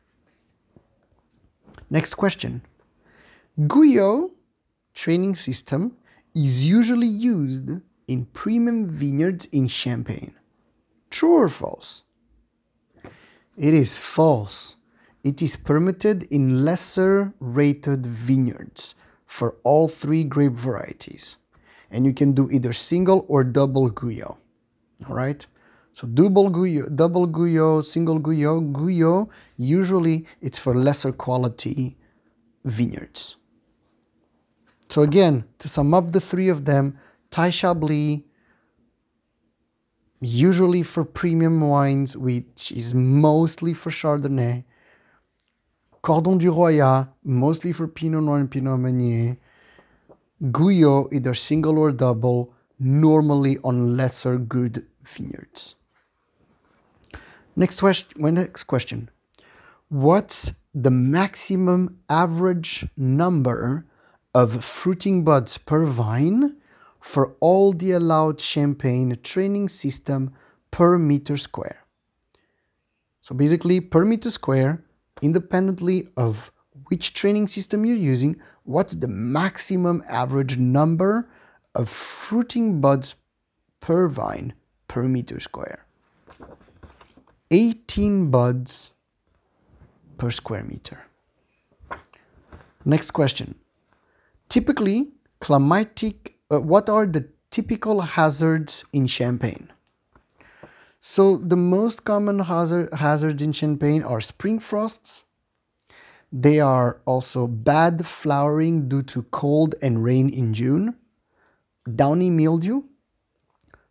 Next 1.89 2.15
question. 2.15 2.61
Guyot 3.59 4.31
training 4.93 5.35
system 5.35 5.97
is 6.35 6.65
usually 6.65 7.07
used 7.07 7.69
in 8.07 8.25
premium 8.27 8.87
vineyards 8.87 9.45
in 9.51 9.67
Champagne. 9.67 10.33
True 11.09 11.33
or 11.33 11.49
false? 11.49 12.03
It 13.57 13.73
is 13.73 13.97
false. 13.97 14.75
it 15.23 15.41
is 15.41 15.57
permitted 15.57 16.23
in 16.31 16.63
lesser 16.63 17.33
rated 17.39 18.05
vineyards 18.05 18.95
for 19.25 19.55
all 19.63 19.87
three 19.87 20.23
grape 20.23 20.53
varieties. 20.53 21.35
And 21.91 22.05
you 22.05 22.13
can 22.13 22.31
do 22.33 22.49
either 22.51 22.71
single 22.71 23.25
or 23.27 23.43
double 23.43 23.89
Guyot. 23.91 24.37
All 25.07 25.15
right? 25.15 25.45
So 25.99 26.07
double 26.07 26.49
Guyot, 26.49 26.95
double 26.95 27.27
Guyot, 27.27 27.83
single 27.83 28.19
Guyot, 28.21 28.71
Guyot, 28.71 29.27
usually 29.57 30.25
it's 30.39 30.57
for 30.57 30.73
lesser 30.73 31.11
quality 31.11 31.97
vineyards. 32.63 33.35
So 34.87 35.01
again, 35.01 35.43
to 35.57 35.67
sum 35.67 35.93
up 35.93 36.13
the 36.13 36.21
three 36.21 36.47
of 36.47 36.63
them, 36.63 36.97
Taille 37.31 37.51
Chablis, 37.51 38.23
usually 40.21 40.83
for 40.83 41.03
premium 41.03 41.59
wines, 41.59 42.15
which 42.15 42.71
is 42.71 42.93
mostly 42.93 43.73
for 43.73 43.89
Chardonnay, 43.89 44.63
Cordon 46.01 46.37
du 46.37 46.49
Royat, 46.49 47.09
mostly 47.25 47.73
for 47.73 47.89
Pinot 47.89 48.23
Noir 48.23 48.37
and 48.37 48.49
Pinot 48.49 48.79
Meunier, 48.79 49.37
Guyot, 50.43 51.11
either 51.11 51.33
single 51.33 51.77
or 51.77 51.91
double, 51.91 52.53
normally 52.79 53.57
on 53.65 53.97
lesser 53.97 54.37
good 54.37 54.87
vineyards. 55.03 55.75
Next 57.59 57.81
question. 57.81 58.33
Next 58.35 58.63
question. 58.63 59.09
What's 59.89 60.53
the 60.73 60.91
maximum 60.91 61.99
average 62.07 62.87
number 62.95 63.85
of 64.33 64.63
fruiting 64.63 65.25
buds 65.25 65.57
per 65.57 65.83
vine 65.83 66.55
for 67.01 67.35
all 67.41 67.73
the 67.73 67.91
allowed 67.91 68.39
champagne 68.39 69.17
training 69.23 69.67
system 69.67 70.33
per 70.71 70.97
meter 70.97 71.35
square? 71.35 71.83
So 73.19 73.35
basically, 73.35 73.81
per 73.81 74.05
meter 74.05 74.29
square, 74.29 74.81
independently 75.21 76.07
of 76.15 76.53
which 76.87 77.13
training 77.13 77.49
system 77.49 77.85
you're 77.85 77.97
using, 77.97 78.39
what's 78.63 78.93
the 78.93 79.09
maximum 79.09 80.01
average 80.07 80.57
number 80.57 81.29
of 81.75 81.89
fruiting 81.89 82.79
buds 82.79 83.15
per 83.81 84.07
vine 84.07 84.53
per 84.87 85.03
meter 85.03 85.41
square? 85.41 85.88
18 87.51 88.29
buds 88.29 88.91
per 90.17 90.29
square 90.29 90.63
meter. 90.63 91.05
Next 92.85 93.11
question. 93.11 93.55
Typically, 94.49 95.09
climatic, 95.39 96.35
uh, 96.51 96.59
what 96.59 96.89
are 96.89 97.05
the 97.05 97.27
typical 97.49 98.01
hazards 98.01 98.83
in 98.93 99.07
Champagne? 99.07 99.71
So 100.99 101.37
the 101.37 101.57
most 101.57 102.03
common 102.03 102.39
hazard, 102.39 102.93
hazards 102.93 103.41
in 103.41 103.51
Champagne 103.51 104.03
are 104.03 104.21
spring 104.21 104.59
frosts. 104.59 105.23
They 106.31 106.59
are 106.59 107.01
also 107.05 107.47
bad 107.47 108.05
flowering 108.05 108.89
due 108.89 109.03
to 109.03 109.23
cold 109.31 109.75
and 109.81 110.03
rain 110.03 110.29
in 110.29 110.53
June, 110.53 110.95
downy 111.95 112.29
mildew, 112.29 112.83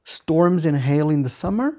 storms 0.04 0.64
and 0.64 0.76
hail 0.76 1.10
in 1.10 1.22
the 1.22 1.28
summer, 1.28 1.78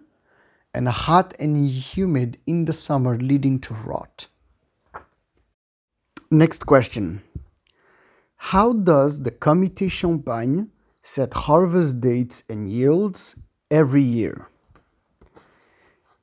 and 0.73 0.87
hot 0.87 1.35
and 1.39 1.67
humid 1.67 2.37
in 2.45 2.65
the 2.65 2.73
summer 2.73 3.17
leading 3.17 3.59
to 3.59 3.73
rot. 3.73 4.27
Next 6.31 6.65
question. 6.65 7.21
How 8.37 8.73
does 8.73 9.23
the 9.23 9.31
Comité 9.31 9.89
Champagne 9.91 10.69
set 11.01 11.33
harvest 11.33 11.99
dates 11.99 12.43
and 12.49 12.69
yields 12.69 13.35
every 13.71 14.03
year? 14.03 14.47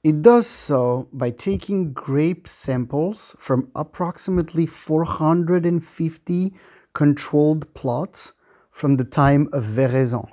It 0.04 0.22
does 0.22 0.46
so 0.46 1.08
by 1.12 1.30
taking 1.30 1.92
grape 1.92 2.46
samples 2.46 3.34
from 3.38 3.72
approximately 3.74 4.64
450 4.64 6.54
controlled 6.94 7.74
plots 7.74 8.32
from 8.70 8.96
the 8.96 9.04
time 9.04 9.48
of 9.52 9.64
veraison, 9.64 10.28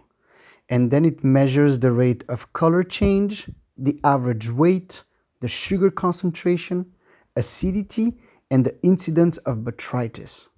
and 0.69 0.91
then 0.91 1.05
it 1.05 1.23
measures 1.23 1.79
the 1.79 1.91
rate 1.91 2.23
of 2.29 2.53
color 2.53 2.83
change, 2.83 3.49
the 3.77 3.99
average 4.03 4.49
weight, 4.49 5.03
the 5.39 5.47
sugar 5.47 5.91
concentration, 5.91 6.91
acidity, 7.35 8.17
and 8.49 8.65
the 8.65 8.75
incidence 8.83 9.37
of 9.39 9.59
botrytis. 9.59 10.49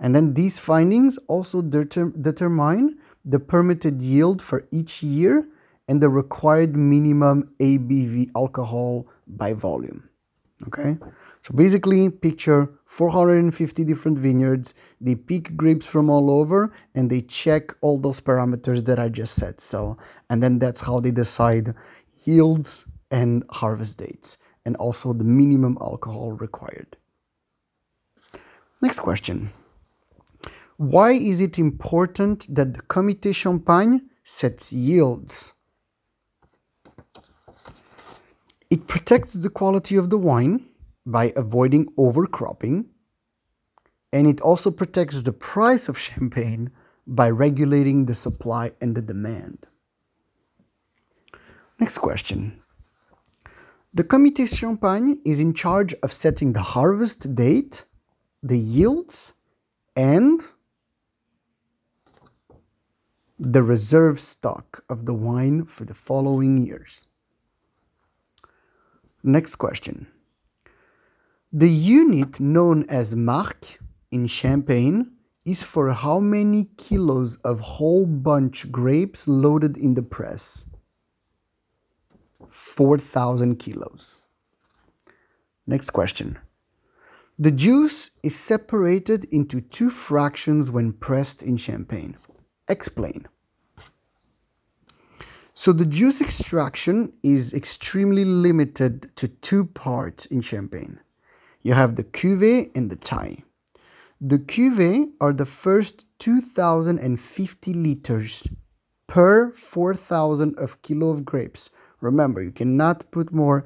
And 0.00 0.14
then 0.14 0.34
these 0.34 0.58
findings 0.58 1.18
also 1.28 1.62
deter 1.62 2.10
determine 2.10 2.98
the 3.24 3.38
permitted 3.38 4.02
yield 4.02 4.42
for 4.42 4.66
each 4.70 5.02
year 5.02 5.46
and 5.88 6.00
the 6.02 6.08
required 6.08 6.76
minimum 6.76 7.48
ABV 7.60 8.30
alcohol 8.34 9.06
by 9.26 9.52
volume. 9.52 10.08
Okay? 10.66 10.96
So 11.40 11.54
basically, 11.54 12.08
picture 12.08 12.70
450 12.86 13.84
different 13.84 14.18
vineyards. 14.18 14.72
They 15.00 15.14
pick 15.14 15.56
grapes 15.56 15.86
from 15.86 16.08
all 16.08 16.30
over 16.30 16.72
and 16.94 17.10
they 17.10 17.20
check 17.20 17.74
all 17.82 17.98
those 17.98 18.20
parameters 18.20 18.84
that 18.86 18.98
I 18.98 19.08
just 19.10 19.34
said. 19.34 19.60
So, 19.60 19.98
and 20.30 20.42
then 20.42 20.58
that's 20.58 20.80
how 20.80 21.00
they 21.00 21.10
decide 21.10 21.74
yields 22.26 22.86
and 23.10 23.44
harvest 23.50 23.98
dates 23.98 24.38
and 24.64 24.76
also 24.76 25.12
the 25.12 25.24
minimum 25.24 25.76
alcohol 25.80 26.32
required. 26.32 26.96
Next 28.82 29.00
question. 29.00 29.50
Why 30.76 31.12
is 31.12 31.40
it 31.40 31.58
important 31.58 32.52
that 32.54 32.74
the 32.74 32.82
Comité 32.82 33.34
Champagne 33.34 34.10
sets 34.24 34.72
yields? 34.72 35.54
It 38.70 38.88
protects 38.88 39.34
the 39.34 39.50
quality 39.50 39.94
of 39.94 40.10
the 40.10 40.18
wine 40.18 40.66
by 41.06 41.32
avoiding 41.36 41.86
overcropping, 41.96 42.86
and 44.12 44.26
it 44.26 44.40
also 44.40 44.70
protects 44.70 45.22
the 45.22 45.32
price 45.32 45.88
of 45.88 45.98
champagne 45.98 46.70
by 47.06 47.30
regulating 47.30 48.06
the 48.06 48.14
supply 48.14 48.72
and 48.80 48.96
the 48.96 49.02
demand. 49.02 49.68
Next 51.78 51.98
question. 51.98 52.60
The 53.92 54.04
Comité 54.04 54.48
Champagne 54.48 55.20
is 55.24 55.40
in 55.40 55.54
charge 55.54 55.94
of 56.02 56.12
setting 56.12 56.52
the 56.52 56.62
harvest 56.62 57.34
date, 57.34 57.84
the 58.42 58.58
yields, 58.58 59.34
and 59.96 60.40
the 63.38 63.62
reserve 63.62 64.20
stock 64.20 64.84
of 64.88 65.06
the 65.06 65.14
wine 65.14 65.64
for 65.64 65.84
the 65.84 65.94
following 65.94 66.56
years. 66.56 67.06
Next 69.22 69.56
question. 69.56 70.06
The 71.52 71.70
unit 71.70 72.40
known 72.40 72.84
as 72.88 73.16
marc 73.16 73.78
in 74.10 74.26
Champagne 74.26 75.12
is 75.44 75.62
for 75.62 75.92
how 75.92 76.20
many 76.20 76.68
kilos 76.76 77.36
of 77.44 77.60
whole 77.60 78.06
bunch 78.06 78.70
grapes 78.70 79.28
loaded 79.28 79.76
in 79.76 79.94
the 79.94 80.02
press? 80.02 80.66
4,000 82.64 83.56
kilos. 83.56 84.16
Next 85.66 85.90
question. 85.90 86.38
The 87.38 87.50
juice 87.50 88.10
is 88.22 88.34
separated 88.34 89.24
into 89.26 89.60
two 89.60 89.90
fractions 89.90 90.70
when 90.70 90.94
pressed 90.94 91.42
in 91.42 91.56
champagne. 91.56 92.16
Explain. 92.66 93.26
So 95.52 95.72
the 95.72 95.84
juice 95.84 96.20
extraction 96.20 97.12
is 97.22 97.52
extremely 97.52 98.24
limited 98.24 99.14
to 99.16 99.28
two 99.28 99.66
parts 99.66 100.26
in 100.26 100.40
champagne. 100.40 101.00
You 101.62 101.74
have 101.74 101.94
the 101.94 102.04
cuvee 102.04 102.70
and 102.74 102.90
the 102.90 102.96
taille. 102.96 103.44
The 104.20 104.38
cuvee 104.38 105.10
are 105.20 105.34
the 105.34 105.46
first 105.46 106.06
2050 106.18 107.74
liters 107.74 108.48
per 109.06 109.50
4000 109.50 110.58
of 110.58 110.82
kilo 110.82 111.10
of 111.10 111.24
grapes 111.24 111.70
Remember, 112.04 112.40
you 112.42 112.52
cannot 112.52 113.10
put 113.10 113.32
more, 113.32 113.64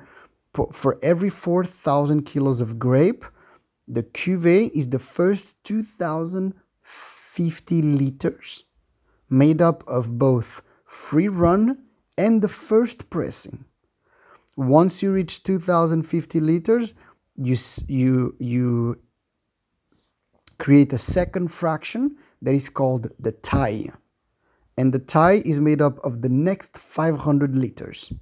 for 0.72 0.98
every 1.02 1.28
4,000 1.28 2.22
kilos 2.22 2.60
of 2.60 2.78
grape, 2.78 3.24
the 3.88 4.04
cuvee 4.04 4.70
is 4.74 4.90
the 4.90 4.98
first 4.98 5.62
2,050 5.64 7.82
liters 7.82 8.64
made 9.28 9.60
up 9.60 9.82
of 9.88 10.18
both 10.18 10.62
free 10.84 11.28
run 11.28 11.78
and 12.16 12.40
the 12.40 12.48
first 12.48 13.10
pressing. 13.10 13.64
Once 14.56 15.02
you 15.02 15.12
reach 15.12 15.42
2,050 15.42 16.40
liters, 16.40 16.94
you, 17.36 17.56
you, 17.88 18.34
you 18.38 18.98
create 20.58 20.92
a 20.92 20.98
second 20.98 21.50
fraction 21.50 22.16
that 22.42 22.54
is 22.54 22.68
called 22.68 23.10
the 23.18 23.32
taille. 23.32 23.96
And 24.76 24.92
the 24.92 25.00
taille 25.00 25.42
is 25.44 25.60
made 25.60 25.82
up 25.82 25.98
of 26.04 26.22
the 26.22 26.28
next 26.28 26.78
500 26.78 27.56
liters. 27.56 28.12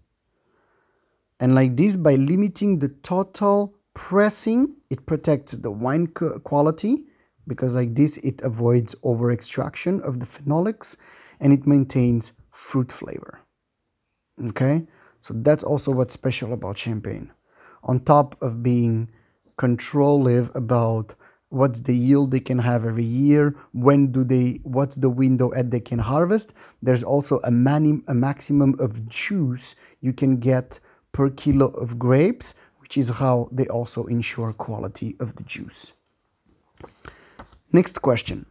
And 1.39 1.55
like 1.55 1.77
this, 1.77 1.97
by 1.97 2.15
limiting 2.15 2.79
the 2.79 2.89
total 2.89 3.75
pressing, 3.95 4.77
it 4.91 5.07
protects 5.07 5.53
the 5.53 5.71
wine 5.71 6.09
quality 6.09 7.05
because 7.47 7.77
like 7.77 7.95
this, 7.95 8.17
it 8.19 8.41
avoids 8.43 8.95
over 9.03 9.31
extraction 9.31 10.01
of 10.03 10.21
the 10.21 10.27
phenolics 10.27 10.97
and 11.41 11.53
it 11.53 11.67
maintains 11.67 12.33
fruit 12.51 12.91
flavor. 12.91 13.41
Okay, 14.49 14.87
so 15.21 15.35
that's 15.37 15.63
also 15.63 15.93
what's 15.93 16.15
special 16.15 16.53
about 16.53 16.77
champagne. 16.77 17.33
On 17.83 18.01
top 18.01 18.41
of 18.43 18.63
being 18.63 19.11
controlling 19.57 20.51
about 20.55 21.15
what's 21.49 21.81
the 21.81 21.97
yield 21.97 22.31
they 22.31 22.41
can 22.41 22.59
have 22.59 22.85
every 22.85 23.05
year, 23.05 23.55
when 23.73 24.13
do 24.13 24.25
they, 24.25 24.61
what's 24.63 24.97
the 24.97 25.09
window 25.09 25.55
at 25.55 25.71
they 25.71 25.81
can 25.81 25.99
harvest. 25.99 26.55
There's 26.83 27.05
also 27.05 27.41
a, 27.45 27.51
mani, 27.51 28.03
a 28.09 28.15
maximum 28.15 28.75
of 28.79 29.09
juice 29.09 29.75
you 30.01 30.13
can 30.13 30.39
get 30.39 30.81
per 31.17 31.31
kilo 31.31 31.69
of 31.69 31.99
grapes, 31.99 32.55
which 32.79 32.99
is 32.99 33.19
how 33.19 33.49
they 33.51 33.67
also 33.69 34.05
ensure 34.05 34.53
quality 34.53 35.17
of 35.19 35.37
the 35.37 35.45
juice. 35.45 35.95
Next 37.73 38.03
question. 38.03 38.45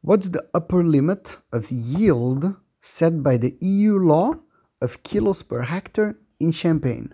What's 0.00 0.30
the 0.30 0.48
upper 0.54 0.82
limit 0.82 1.36
of 1.52 1.70
yield 1.70 2.56
set 2.80 3.22
by 3.22 3.36
the 3.36 3.54
EU 3.60 3.98
law 3.98 4.36
of 4.80 5.02
kilos 5.02 5.42
per 5.42 5.64
hectare 5.64 6.16
in 6.38 6.52
Champagne? 6.52 7.12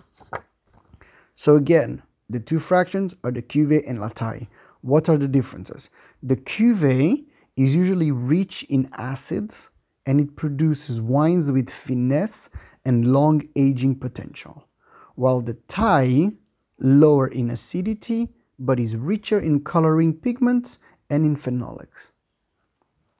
So 1.36 1.54
again, 1.54 2.02
the 2.28 2.40
two 2.40 2.58
fractions 2.58 3.14
are 3.22 3.30
the 3.30 3.42
cuvee 3.42 3.84
and 3.86 4.00
la 4.00 4.08
taille. 4.08 4.48
What 4.80 5.08
are 5.08 5.18
the 5.18 5.28
differences? 5.28 5.90
The 6.22 6.36
cuvee 6.36 7.26
is 7.56 7.76
usually 7.76 8.10
rich 8.10 8.64
in 8.64 8.88
acids 8.94 9.70
and 10.06 10.20
it 10.20 10.34
produces 10.34 11.00
wines 11.00 11.52
with 11.52 11.70
finesse 11.70 12.48
and 12.84 13.12
long 13.12 13.42
aging 13.54 13.98
potential, 13.98 14.66
while 15.14 15.42
the 15.42 15.54
taille 15.68 16.36
lower 16.78 17.28
in 17.28 17.50
acidity 17.50 18.28
but 18.58 18.80
is 18.80 18.96
richer 18.96 19.38
in 19.38 19.62
coloring 19.62 20.14
pigments 20.14 20.78
and 21.10 21.26
in 21.26 21.36
phenolics. 21.36 22.12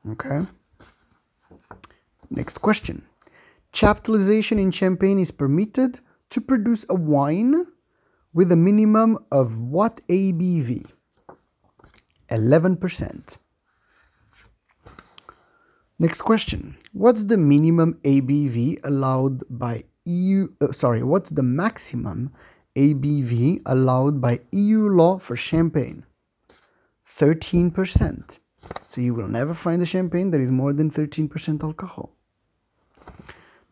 Okay. 0.09 0.47
Next 2.31 2.59
question. 2.59 3.05
Chaptalization 3.73 4.59
in 4.59 4.71
champagne 4.71 5.19
is 5.19 5.31
permitted 5.31 6.01
to 6.31 6.41
produce 6.41 6.87
a 6.89 6.95
wine 6.95 7.67
with 8.37 8.53
a 8.53 8.57
minimum 8.57 9.19
of 9.33 9.63
what 9.63 10.03
ABV? 10.09 10.85
11%. 12.31 13.39
Next 15.99 16.21
question. 16.21 16.77
What's 16.93 17.25
the 17.25 17.39
minimum 17.39 17.99
ABV 18.05 18.81
allowed 18.85 19.43
by 19.49 19.85
EU, 20.05 20.49
uh, 20.61 20.73
sorry, 20.73 21.03
what's 21.03 21.31
the 21.31 21.43
maximum 21.43 22.31
ABV 22.77 23.63
allowed 23.65 24.21
by 24.21 24.41
EU 24.53 24.87
law 24.87 25.17
for 25.17 25.35
champagne? 25.35 26.05
13%. 27.07 28.39
So 28.89 29.01
you 29.01 29.15
will 29.15 29.29
never 29.29 29.55
find 29.55 29.81
a 29.81 29.87
champagne 29.87 30.31
that 30.33 30.43
is 30.43 30.51
more 30.51 30.75
than 30.75 30.91
13% 30.91 31.65
alcohol. 31.65 32.13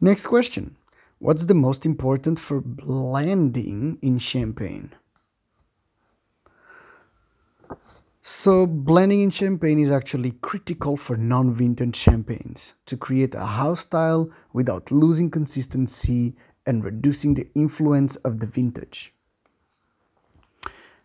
Next 0.00 0.26
question. 0.26 0.76
What's 1.18 1.46
the 1.46 1.54
most 1.54 1.86
important 1.86 2.38
for 2.38 2.60
blending 2.60 3.98
in 4.02 4.18
champagne? 4.18 4.92
So, 8.26 8.66
blending 8.66 9.20
in 9.20 9.30
champagne 9.30 9.78
is 9.78 9.90
actually 9.90 10.32
critical 10.40 10.96
for 10.96 11.16
non 11.16 11.52
vintage 11.54 11.94
champagnes 11.94 12.72
to 12.86 12.96
create 12.96 13.34
a 13.34 13.44
house 13.44 13.80
style 13.80 14.30
without 14.52 14.90
losing 14.90 15.30
consistency 15.30 16.34
and 16.66 16.82
reducing 16.82 17.34
the 17.34 17.48
influence 17.54 18.16
of 18.16 18.40
the 18.40 18.46
vintage. 18.46 19.12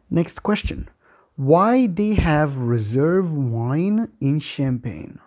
Next 0.10 0.44
question 0.44 0.90
Why 1.36 1.88
do 1.88 1.94
they 1.94 2.22
have 2.22 2.58
reserve 2.58 3.36
wine 3.36 4.14
in 4.22 4.40
champagne? 4.40 5.20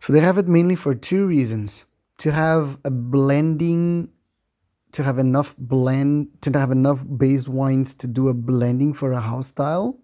So, 0.00 0.12
they 0.12 0.20
have 0.20 0.38
it 0.38 0.48
mainly 0.48 0.74
for 0.74 0.94
two 0.94 1.26
reasons 1.26 1.84
to 2.22 2.30
have 2.30 2.78
a 2.84 2.90
blending 2.90 4.08
to 4.92 5.02
have 5.02 5.18
enough 5.18 5.56
blend 5.58 6.28
to 6.40 6.56
have 6.56 6.70
enough 6.70 7.04
base 7.16 7.48
wines 7.48 7.96
to 7.96 8.06
do 8.06 8.28
a 8.28 8.34
blending 8.34 8.94
for 8.94 9.10
a 9.10 9.20
house 9.20 9.48
style 9.48 9.98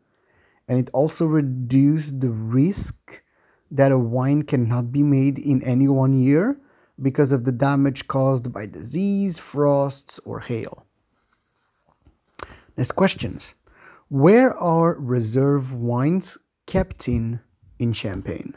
and 0.66 0.80
it 0.80 0.90
also 0.92 1.26
reduces 1.26 2.18
the 2.18 2.30
risk 2.30 3.22
that 3.70 3.92
a 3.92 3.98
wine 3.98 4.42
cannot 4.42 4.90
be 4.90 5.04
made 5.04 5.38
in 5.38 5.62
any 5.62 5.86
one 5.86 6.20
year 6.20 6.58
because 7.00 7.30
of 7.30 7.44
the 7.44 7.52
damage 7.52 8.08
caused 8.08 8.52
by 8.52 8.66
disease, 8.66 9.38
frosts, 9.38 10.18
or 10.24 10.40
hail. 10.40 10.84
Next 12.76 12.92
questions. 12.92 13.54
Where 14.08 14.52
are 14.54 14.94
reserve 14.98 15.72
wines 15.72 16.36
kept 16.66 17.06
in 17.06 17.38
in 17.78 17.92
Champagne? 17.92 18.54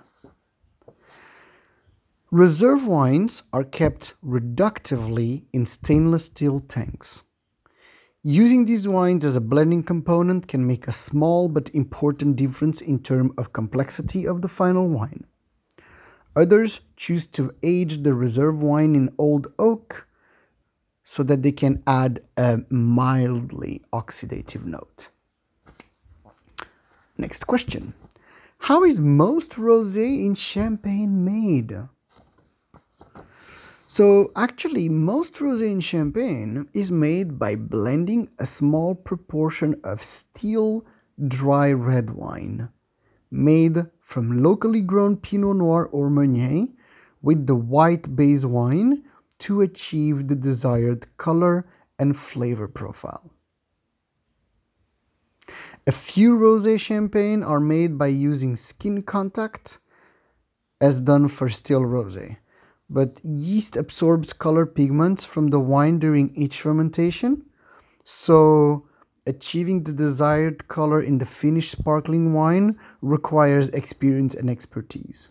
Reserve 2.33 2.87
wines 2.87 3.43
are 3.51 3.65
kept 3.65 4.13
reductively 4.25 5.43
in 5.51 5.65
stainless 5.65 6.27
steel 6.27 6.61
tanks. 6.61 7.25
Using 8.23 8.65
these 8.65 8.87
wines 8.87 9.25
as 9.25 9.35
a 9.35 9.41
blending 9.41 9.83
component 9.83 10.47
can 10.47 10.65
make 10.65 10.87
a 10.87 10.93
small 10.93 11.49
but 11.49 11.69
important 11.75 12.37
difference 12.37 12.79
in 12.79 12.99
terms 12.99 13.31
of 13.37 13.51
complexity 13.51 14.25
of 14.25 14.41
the 14.41 14.47
final 14.47 14.87
wine. 14.87 15.25
Others 16.33 16.79
choose 16.95 17.25
to 17.25 17.53
age 17.63 18.03
the 18.03 18.13
reserve 18.13 18.63
wine 18.63 18.95
in 18.95 19.13
old 19.17 19.47
oak 19.59 20.07
so 21.03 21.23
that 21.23 21.41
they 21.41 21.51
can 21.51 21.83
add 21.85 22.21
a 22.37 22.61
mildly 22.69 23.81
oxidative 23.91 24.63
note. 24.63 25.09
Next 27.17 27.43
question. 27.43 27.93
How 28.59 28.85
is 28.85 29.01
most 29.01 29.55
rosé 29.55 30.25
in 30.25 30.35
Champagne 30.35 31.25
made? 31.25 31.89
So 33.93 34.31
actually, 34.37 34.87
most 34.87 35.33
rosé 35.43 35.69
in 35.69 35.81
Champagne 35.81 36.69
is 36.73 36.89
made 36.89 37.37
by 37.37 37.55
blending 37.55 38.29
a 38.39 38.45
small 38.45 38.95
proportion 38.95 39.81
of 39.83 40.01
still 40.01 40.85
dry 41.27 41.73
red 41.73 42.11
wine 42.11 42.69
made 43.29 43.87
from 43.99 44.41
locally 44.41 44.79
grown 44.79 45.17
Pinot 45.17 45.57
Noir 45.57 45.89
or 45.91 46.09
Meunier 46.09 46.67
with 47.21 47.47
the 47.47 47.55
white 47.55 48.15
base 48.15 48.45
wine 48.45 49.03
to 49.39 49.59
achieve 49.59 50.29
the 50.29 50.37
desired 50.37 51.05
color 51.17 51.67
and 51.99 52.15
flavor 52.15 52.69
profile. 52.69 53.29
A 55.85 55.91
few 55.91 56.37
rosé 56.37 56.79
champagne 56.79 57.43
are 57.43 57.59
made 57.59 57.97
by 57.97 58.07
using 58.07 58.55
skin 58.55 59.01
contact 59.01 59.79
as 60.79 61.01
done 61.01 61.27
for 61.27 61.49
still 61.49 61.81
rosé 61.81 62.37
but 62.91 63.21
yeast 63.23 63.77
absorbs 63.77 64.33
color 64.33 64.65
pigments 64.65 65.23
from 65.23 65.47
the 65.47 65.59
wine 65.59 65.97
during 65.97 66.35
each 66.35 66.59
fermentation. 66.61 67.45
So, 68.03 68.85
achieving 69.25 69.83
the 69.83 69.93
desired 69.93 70.67
color 70.67 71.01
in 71.01 71.19
the 71.19 71.25
finished 71.25 71.71
sparkling 71.71 72.33
wine 72.33 72.77
requires 73.01 73.69
experience 73.69 74.35
and 74.35 74.49
expertise. 74.49 75.29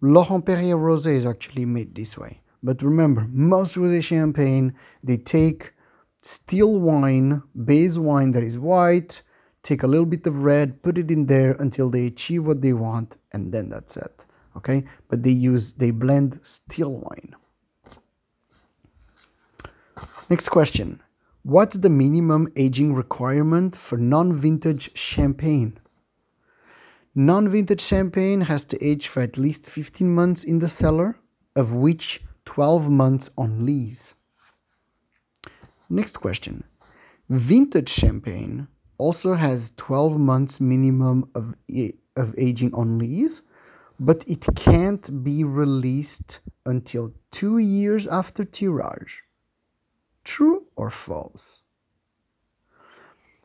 Laurent 0.00 0.44
Perrier 0.46 0.76
Rosé 0.76 1.14
is 1.16 1.26
actually 1.26 1.66
made 1.66 1.94
this 1.94 2.16
way. 2.16 2.40
But 2.62 2.80
remember, 2.82 3.26
most 3.30 3.74
rosé 3.74 4.02
champagne, 4.02 4.74
they 5.02 5.18
take 5.18 5.74
still 6.22 6.78
wine, 6.78 7.42
base 7.64 7.98
wine 7.98 8.30
that 8.30 8.42
is 8.42 8.58
white, 8.58 9.20
take 9.62 9.82
a 9.82 9.86
little 9.86 10.06
bit 10.06 10.26
of 10.26 10.44
red, 10.44 10.82
put 10.82 10.96
it 10.96 11.10
in 11.10 11.26
there 11.26 11.52
until 11.52 11.90
they 11.90 12.06
achieve 12.06 12.46
what 12.46 12.62
they 12.62 12.72
want, 12.72 13.18
and 13.32 13.52
then 13.52 13.68
that's 13.68 13.98
it 13.98 14.24
okay? 14.56 14.84
But 15.08 15.22
they 15.22 15.30
use 15.30 15.74
they 15.74 15.90
blend 15.90 16.40
still 16.42 16.92
wine. 16.92 17.34
Next 20.30 20.48
question. 20.48 21.00
What's 21.42 21.76
the 21.76 21.90
minimum 21.90 22.48
aging 22.56 22.94
requirement 22.94 23.76
for 23.76 23.98
non-vintage 23.98 24.96
champagne? 24.96 25.78
Non-vintage 27.14 27.82
champagne 27.82 28.42
has 28.42 28.64
to 28.64 28.82
age 28.82 29.08
for 29.08 29.20
at 29.20 29.36
least 29.36 29.68
15 29.68 30.12
months 30.12 30.42
in 30.42 30.58
the 30.60 30.68
cellar 30.68 31.18
of 31.54 31.74
which 31.74 32.22
12 32.46 32.90
months 32.90 33.30
on 33.36 33.66
lees 33.66 34.14
next 35.94 36.18
question. 36.18 36.64
Vintage 37.28 37.88
champagne 37.88 38.68
also 38.98 39.34
has 39.34 39.72
12 39.76 40.18
months 40.18 40.60
minimum 40.60 41.30
of, 41.34 41.54
of 42.16 42.34
aging 42.38 42.74
on 42.74 42.98
lees, 42.98 43.42
but 44.00 44.24
it 44.26 44.46
can't 44.56 45.24
be 45.24 45.44
released 45.44 46.40
until 46.66 47.12
two 47.30 47.58
years 47.58 48.06
after 48.06 48.44
tirage. 48.44 49.22
True 50.24 50.64
or 50.76 50.90
false? 50.90 51.62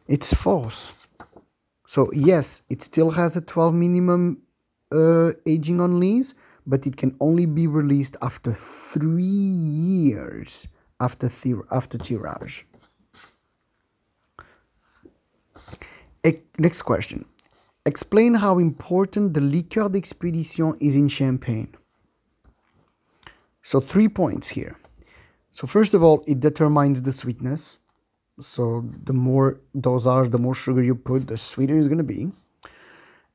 It's 0.08 0.34
false. 0.34 0.94
So 1.88 2.12
yes, 2.14 2.64
it 2.70 2.82
still 2.82 3.12
has 3.12 3.38
a 3.38 3.42
12 3.42 3.74
minimum 3.74 4.42
uh, 4.92 5.34
aging 5.46 5.82
on 5.82 6.00
lees, 6.00 6.36
but 6.66 6.88
it 6.88 6.98
can 6.98 7.16
only 7.20 7.46
be 7.46 7.68
released 7.68 8.18
after 8.22 8.54
three 8.54 9.24
years 9.24 10.68
after, 11.00 11.28
thir- 11.30 11.66
after 11.72 11.98
tirage. 11.98 12.66
Next 16.58 16.82
question. 16.84 17.26
Explain 17.86 18.36
how 18.36 18.60
important 18.60 19.34
the 19.34 19.42
liqueur 19.42 19.90
d'expédition 19.90 20.76
is 20.82 20.96
in 20.96 21.08
champagne. 21.08 21.74
So 23.64 23.80
three 23.80 24.10
points 24.10 24.50
here. 24.50 24.78
So 25.52 25.66
first 25.68 25.94
of 25.94 26.04
all, 26.04 26.24
it 26.28 26.40
determines 26.40 27.02
the 27.02 27.12
sweetness. 27.12 27.80
So 28.40 28.86
the 29.04 29.14
more 29.14 29.60
dosage, 29.80 30.32
the 30.32 30.38
more 30.38 30.56
sugar 30.56 30.84
you 30.84 30.96
put, 30.96 31.28
the 31.28 31.38
sweeter 31.38 31.78
it's 31.78 31.88
gonna 31.88 32.04
be. 32.04 32.32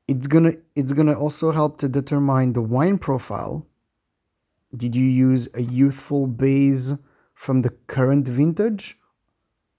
It's 0.07 0.27
gonna 0.27 0.53
it's 0.75 0.93
gonna 0.93 1.13
also 1.13 1.51
help 1.51 1.77
to 1.79 1.89
determine 1.89 2.53
the 2.53 2.61
wine 2.61 2.97
profile. 2.97 3.65
Did 4.75 4.95
you 4.95 5.05
use 5.05 5.47
a 5.53 5.61
youthful 5.61 6.27
base 6.27 6.93
from 7.33 7.61
the 7.61 7.71
current 7.87 8.27
vintage 8.27 8.97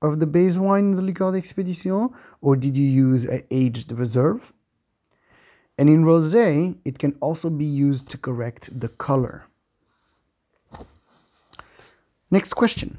of 0.03 0.21
the 0.21 0.27
base 0.27 0.59
wine, 0.59 0.93
the 0.93 1.03
Liqueur 1.03 1.33
d'Expédition, 1.33 2.13
or 2.41 2.57
did 2.57 2.77
you 2.77 2.87
use 2.87 3.29
a 3.29 3.43
aged 3.51 3.93
reserve? 3.93 4.53
And 5.79 5.89
in 5.89 6.05
rosé, 6.05 6.77
it 6.85 6.99
can 6.99 7.17
also 7.21 7.51
be 7.51 7.65
used 7.65 8.09
to 8.11 8.19
correct 8.19 8.81
the 8.81 8.89
color. 8.89 9.47
Next 12.31 12.55
question. 12.55 12.99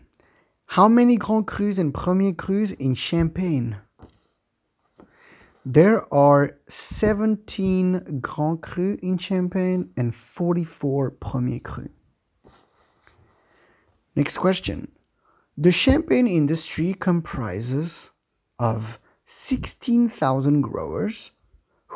How 0.68 0.88
many 0.88 1.18
Grand 1.18 1.48
Crus 1.48 1.80
and 1.80 1.94
Premier 1.94 2.34
Crus 2.34 2.72
in 2.72 2.94
Champagne? 2.94 3.78
There 5.66 6.12
are 6.14 6.58
17 6.70 8.20
Grand 8.22 8.62
Cru 8.62 8.98
in 9.02 9.18
Champagne 9.18 9.90
and 9.98 10.14
44 10.16 11.12
Premier 11.12 11.60
Cru. 11.60 11.90
Next 14.16 14.38
question. 14.38 14.92
The 15.58 15.72
champagne 15.72 16.28
industry 16.28 16.94
comprises 16.94 18.12
of 18.58 19.00
16,000 19.26 20.62
growers 20.62 21.32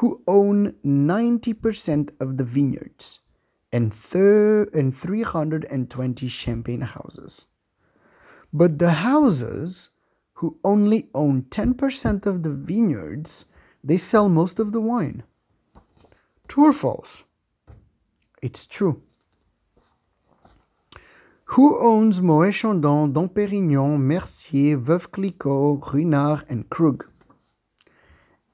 who 0.01 0.19
own 0.27 0.73
90% 0.83 2.09
of 2.19 2.37
the 2.37 2.43
vineyards 2.43 3.19
and, 3.71 3.93
thir- 3.93 4.67
and 4.73 4.91
320 4.95 6.27
champagne 6.27 6.81
houses. 6.81 7.45
But 8.51 8.79
the 8.79 8.93
houses 8.93 9.89
who 10.33 10.57
only 10.63 11.07
own 11.13 11.43
10% 11.43 12.25
of 12.25 12.41
the 12.41 12.49
vineyards, 12.49 13.45
they 13.83 13.97
sell 13.97 14.27
most 14.27 14.57
of 14.57 14.71
the 14.71 14.81
wine. 14.81 15.21
True 16.47 16.69
or 16.69 16.73
false? 16.73 17.23
It's 18.41 18.65
true. 18.65 19.03
Who 21.53 21.79
owns 21.79 22.21
Moet 22.21 22.55
Chandon, 22.55 23.13
Dom 23.13 23.29
Perignon, 23.29 23.99
Mercier, 23.99 24.77
Veuve 24.77 25.11
Clicquot, 25.11 25.79
Ruinart, 25.79 26.49
and 26.49 26.67
Krug? 26.71 27.10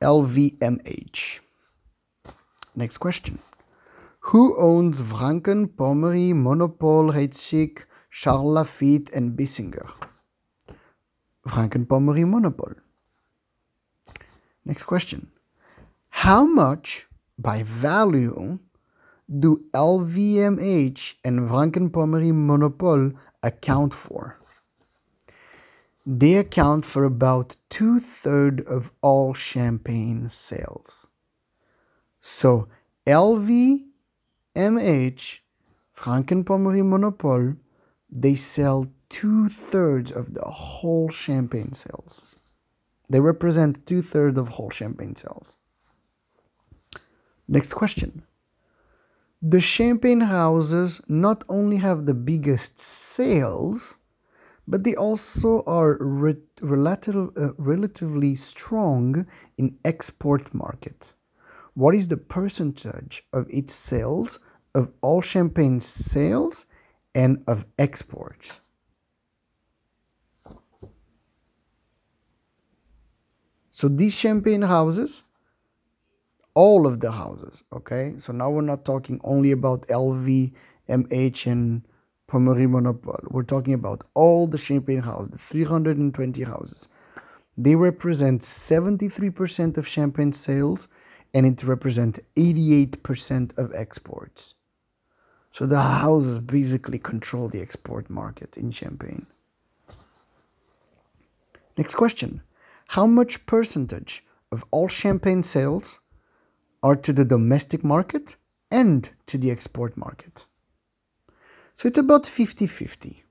LVMH. 0.01 1.39
Next 2.75 2.97
question. 2.99 3.39
Who 4.31 4.57
owns 4.59 5.01
Vranken, 5.01 5.67
Pommery, 5.75 6.33
Monopole, 6.33 7.13
Heidsieck, 7.13 7.85
Charles 8.11 8.53
Lafitte, 8.53 9.09
and 9.13 9.37
Bissinger? 9.37 9.89
Vranken, 11.47 11.87
Pommery, 11.87 12.27
Monopole. 12.27 12.75
Next 14.65 14.83
question. 14.83 15.31
How 16.09 16.45
much 16.45 17.07
by 17.39 17.63
value 17.63 18.59
do 19.39 19.63
LVMH 19.73 21.15
and 21.23 21.47
Franken, 21.47 21.89
Pommery, 21.89 22.33
Monopole 22.33 23.13
account 23.41 23.93
for? 23.93 24.39
They 26.09 26.35
account 26.35 26.85
for 26.85 27.03
about 27.03 27.57
two 27.67 27.99
thirds 27.99 28.63
of 28.63 28.93
all 29.01 29.33
champagne 29.33 30.29
sales. 30.29 31.05
So 32.21 32.69
LVMH, 33.05 33.79
Vranken, 34.55 36.45
Pommery, 36.45 36.81
Monopole, 36.81 37.55
they 38.09 38.35
sell 38.35 38.85
two 39.09 39.49
thirds 39.49 40.09
of 40.09 40.33
the 40.33 40.45
whole 40.45 41.09
champagne 41.09 41.73
sales. 41.73 42.23
They 43.09 43.19
represent 43.19 43.85
two 43.85 44.01
thirds 44.01 44.39
of 44.39 44.47
whole 44.47 44.69
champagne 44.69 45.17
sales. 45.17 45.57
Next 47.49 47.73
question. 47.73 48.23
The 49.41 49.59
champagne 49.59 50.21
houses 50.21 51.01
not 51.09 51.43
only 51.49 51.77
have 51.77 52.05
the 52.05 52.13
biggest 52.13 52.79
sales, 52.79 53.97
but 54.67 54.83
they 54.83 54.95
also 54.95 55.63
are 55.65 55.97
re- 55.99 56.35
relative, 56.61 57.15
uh, 57.37 57.53
relatively 57.57 58.35
strong 58.35 59.25
in 59.57 59.77
export 59.85 60.53
market. 60.53 61.13
What 61.73 61.95
is 61.95 62.07
the 62.09 62.17
percentage 62.17 63.23
of 63.31 63.47
its 63.49 63.73
sales 63.73 64.39
of 64.75 64.91
all 65.01 65.21
champagne 65.21 65.79
sales 65.79 66.65
and 67.15 67.43
of 67.47 67.65
exports? 67.79 68.61
So 73.71 73.87
these 73.87 74.15
champagne 74.15 74.63
houses, 74.63 75.21
all 76.55 76.87
of 76.87 76.99
the 76.99 77.11
houses, 77.11 77.63
okay? 77.71 78.15
So 78.17 78.33
now 78.33 78.49
we're 78.49 78.61
not 78.61 78.83
talking 78.83 79.21
only 79.23 79.51
about 79.51 79.87
LV, 79.87 80.51
MH, 80.89 81.45
and 81.45 81.83
Pommery 82.27 82.69
Monopole. 82.69 83.23
We're 83.29 83.43
talking 83.43 83.73
about 83.73 84.03
all 84.13 84.47
the 84.47 84.57
champagne 84.57 85.01
houses, 85.01 85.31
the 85.31 85.37
320 85.37 86.43
houses. 86.43 86.89
They 87.57 87.75
represent 87.75 88.41
73% 88.41 89.77
of 89.77 89.87
champagne 89.87 90.33
sales 90.33 90.89
and 91.33 91.45
it 91.45 91.63
represents 91.63 92.19
88% 92.35 93.57
of 93.57 93.73
exports. 93.73 94.55
So 95.51 95.65
the 95.65 95.81
houses 95.81 96.39
basically 96.39 96.99
control 96.99 97.47
the 97.47 97.61
export 97.61 98.09
market 98.09 98.57
in 98.57 98.69
Champagne. 98.71 99.25
Next 101.77 101.95
question. 101.95 102.41
How 102.89 103.07
much 103.07 103.45
percentage 103.45 104.23
of 104.51 104.65
all 104.71 104.87
champagne 104.87 105.43
sales 105.43 105.99
are 106.83 106.95
to 106.95 107.11
the 107.11 107.25
domestic 107.25 107.83
market 107.83 108.35
and 108.69 109.09
to 109.25 109.37
the 109.37 109.49
export 109.49 109.97
market? 109.97 110.45
So 111.77 111.87
it's 111.87 111.99
about 111.99 112.25
50 112.25 112.65
50. 112.65 113.23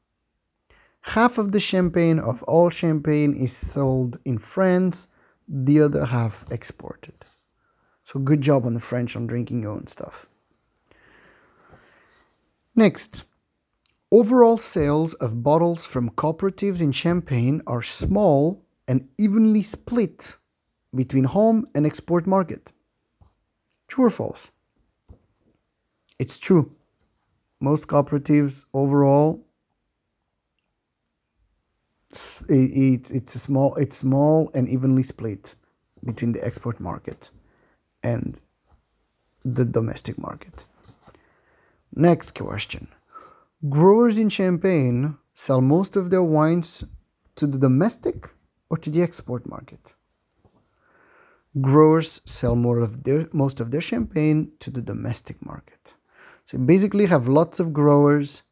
Half 1.00 1.36
of 1.36 1.50
the 1.50 1.58
champagne 1.58 2.20
of 2.20 2.44
all 2.44 2.70
champagne 2.70 3.34
is 3.34 3.56
sold 3.56 4.18
in 4.24 4.38
France, 4.38 5.08
the 5.48 5.80
other 5.80 6.04
half 6.04 6.44
exported. 6.48 7.24
So 8.04 8.20
good 8.20 8.42
job 8.42 8.64
on 8.64 8.74
the 8.74 8.78
French 8.78 9.16
on 9.16 9.26
drinking 9.26 9.62
your 9.62 9.72
own 9.72 9.88
stuff. 9.88 10.28
Next, 12.76 13.24
overall 14.12 14.58
sales 14.58 15.14
of 15.14 15.42
bottles 15.42 15.84
from 15.84 16.10
cooperatives 16.10 16.80
in 16.80 16.92
Champagne 16.92 17.62
are 17.66 17.82
small 17.82 18.64
and 18.86 19.08
evenly 19.18 19.62
split 19.62 20.36
between 20.94 21.24
home 21.24 21.66
and 21.74 21.84
export 21.84 22.28
market. 22.28 22.70
True 23.88 24.04
or 24.04 24.10
false? 24.10 24.52
It's 26.20 26.38
true. 26.38 26.75
Most 27.60 27.88
cooperatives 27.88 28.66
overall 28.74 29.46
it's, 32.48 33.10
it's, 33.10 33.40
small 33.40 33.74
it's 33.76 33.96
small 33.96 34.50
and 34.54 34.68
evenly 34.68 35.02
split 35.02 35.54
between 36.04 36.32
the 36.32 36.44
export 36.44 36.80
market 36.80 37.30
and 38.02 38.40
the 39.44 39.64
domestic 39.64 40.18
market. 40.18 40.66
Next 41.94 42.34
question. 42.34 42.88
Growers 43.68 44.18
in 44.18 44.28
Champagne 44.28 45.16
sell 45.34 45.60
most 45.60 45.96
of 45.96 46.10
their 46.10 46.22
wines 46.22 46.84
to 47.36 47.46
the 47.46 47.58
domestic 47.58 48.28
or 48.70 48.76
to 48.78 48.90
the 48.90 49.02
export 49.02 49.46
market? 49.46 49.94
Growers 51.60 52.20
sell 52.24 52.54
more 52.54 52.80
of 52.80 53.04
their 53.04 53.28
most 53.32 53.60
of 53.60 53.70
their 53.70 53.80
champagne 53.80 54.52
to 54.60 54.70
the 54.70 54.82
domestic 54.82 55.44
market. 55.44 55.94
So 56.46 56.56
you 56.56 56.64
basically 56.64 57.06
have 57.06 57.26
lots 57.26 57.58
of 57.58 57.72
growers. 57.72 58.42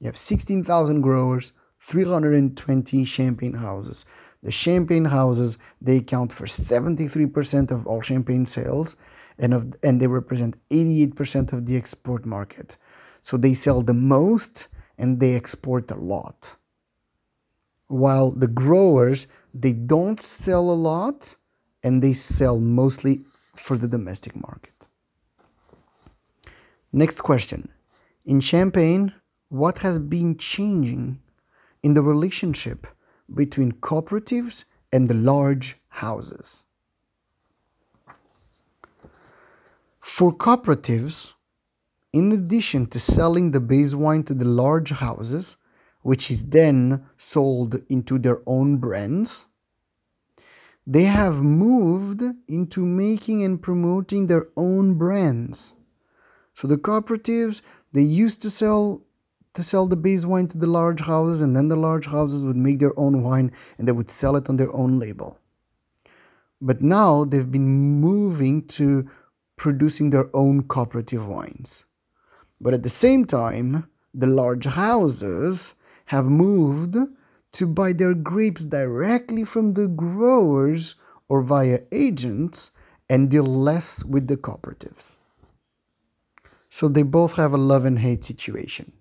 You 0.00 0.06
have 0.06 0.16
16,000 0.16 1.00
growers, 1.00 1.52
320 1.80 3.04
champagne 3.04 3.54
houses. 3.54 4.04
The 4.42 4.50
champagne 4.50 5.06
houses, 5.06 5.56
they 5.80 5.98
account 5.98 6.32
for 6.32 6.46
73% 6.46 7.70
of 7.70 7.86
all 7.86 8.00
champagne 8.00 8.44
sales 8.44 8.96
and, 9.38 9.54
of, 9.54 9.74
and 9.82 10.00
they 10.00 10.08
represent 10.08 10.56
88% 10.70 11.52
of 11.52 11.66
the 11.66 11.76
export 11.76 12.26
market. 12.26 12.76
So 13.22 13.36
they 13.36 13.54
sell 13.54 13.82
the 13.82 13.94
most 13.94 14.68
and 14.98 15.20
they 15.20 15.34
export 15.34 15.90
a 15.92 15.96
lot. 15.96 16.56
While 17.86 18.32
the 18.32 18.48
growers, 18.48 19.28
they 19.54 19.72
don't 19.72 20.20
sell 20.20 20.70
a 20.70 20.80
lot 20.90 21.36
and 21.84 22.02
they 22.02 22.14
sell 22.14 22.58
mostly 22.58 23.24
for 23.54 23.78
the 23.78 23.88
domestic 23.88 24.34
market. 24.34 24.75
Next 26.96 27.20
question. 27.20 27.68
In 28.24 28.40
Champagne, 28.40 29.12
what 29.50 29.80
has 29.80 29.98
been 29.98 30.38
changing 30.38 31.20
in 31.82 31.92
the 31.92 32.00
relationship 32.00 32.86
between 33.34 33.72
cooperatives 33.72 34.64
and 34.90 35.06
the 35.06 35.12
large 35.12 35.76
houses? 35.88 36.64
For 40.00 40.34
cooperatives, 40.34 41.34
in 42.14 42.32
addition 42.32 42.86
to 42.86 42.98
selling 42.98 43.50
the 43.50 43.60
base 43.60 43.94
wine 43.94 44.22
to 44.22 44.32
the 44.32 44.46
large 44.46 44.92
houses, 44.92 45.58
which 46.00 46.30
is 46.30 46.48
then 46.48 47.04
sold 47.18 47.82
into 47.90 48.18
their 48.18 48.40
own 48.46 48.78
brands, 48.78 49.48
they 50.86 51.04
have 51.04 51.42
moved 51.42 52.22
into 52.48 52.86
making 52.86 53.44
and 53.44 53.60
promoting 53.60 54.28
their 54.28 54.46
own 54.56 54.94
brands. 54.94 55.75
So 56.56 56.66
the 56.66 56.78
cooperatives, 56.78 57.60
they 57.92 58.02
used 58.02 58.40
to 58.42 58.50
sell 58.50 59.02
to 59.52 59.62
sell 59.62 59.86
the 59.86 59.96
base 59.96 60.26
wine 60.26 60.48
to 60.48 60.58
the 60.58 60.66
large 60.66 61.00
houses 61.00 61.40
and 61.40 61.56
then 61.56 61.68
the 61.68 61.76
large 61.76 62.06
houses 62.06 62.44
would 62.44 62.56
make 62.56 62.78
their 62.78 62.98
own 62.98 63.22
wine 63.22 63.52
and 63.78 63.88
they 63.88 63.92
would 63.92 64.10
sell 64.10 64.36
it 64.36 64.50
on 64.50 64.56
their 64.56 64.74
own 64.74 64.98
label. 64.98 65.38
But 66.60 66.82
now 66.82 67.24
they've 67.24 67.50
been 67.50 68.00
moving 68.00 68.66
to 68.78 69.08
producing 69.56 70.10
their 70.10 70.28
own 70.34 70.64
cooperative 70.64 71.26
wines. 71.26 71.84
But 72.60 72.74
at 72.74 72.82
the 72.82 72.90
same 72.90 73.24
time, 73.24 73.88
the 74.12 74.26
large 74.26 74.66
houses 74.66 75.74
have 76.06 76.26
moved 76.26 76.96
to 77.52 77.66
buy 77.66 77.92
their 77.94 78.14
grapes 78.14 78.64
directly 78.64 79.44
from 79.44 79.74
the 79.74 79.88
growers 79.88 80.94
or 81.28 81.42
via 81.42 81.80
agents 81.92 82.70
and 83.08 83.30
deal 83.30 83.46
less 83.46 84.04
with 84.04 84.28
the 84.28 84.36
cooperatives. 84.36 85.16
So 86.76 86.88
they 86.88 87.04
both 87.04 87.36
have 87.36 87.54
a 87.54 87.66
love 87.72 87.86
and 87.86 88.00
hate 88.00 88.22
situation. 88.22 88.92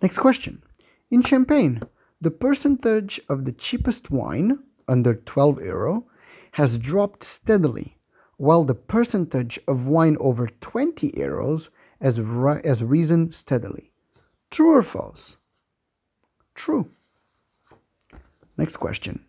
Next 0.00 0.20
question. 0.20 0.62
In 1.10 1.20
Champagne, 1.20 1.82
the 2.20 2.30
percentage 2.30 3.20
of 3.28 3.44
the 3.44 3.50
cheapest 3.50 4.08
wine, 4.08 4.60
under 4.86 5.16
12 5.16 5.64
euro, 5.64 6.06
has 6.52 6.78
dropped 6.78 7.24
steadily, 7.24 7.98
while 8.36 8.62
the 8.62 8.76
percentage 8.76 9.58
of 9.66 9.88
wine 9.88 10.16
over 10.20 10.46
20 10.46 11.10
euros 11.10 11.70
has, 12.00 12.18
has 12.64 12.84
risen 12.84 13.32
steadily. 13.32 13.90
True 14.52 14.76
or 14.76 14.82
false? 14.82 15.38
True. 16.54 16.88
Next 18.56 18.76
question. 18.76 19.24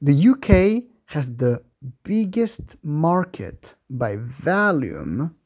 The 0.00 0.16
UK 0.30 0.84
has 1.14 1.36
the 1.36 1.62
biggest 2.02 2.76
market 2.82 3.74
by 3.88 4.16
volume, 4.16 5.36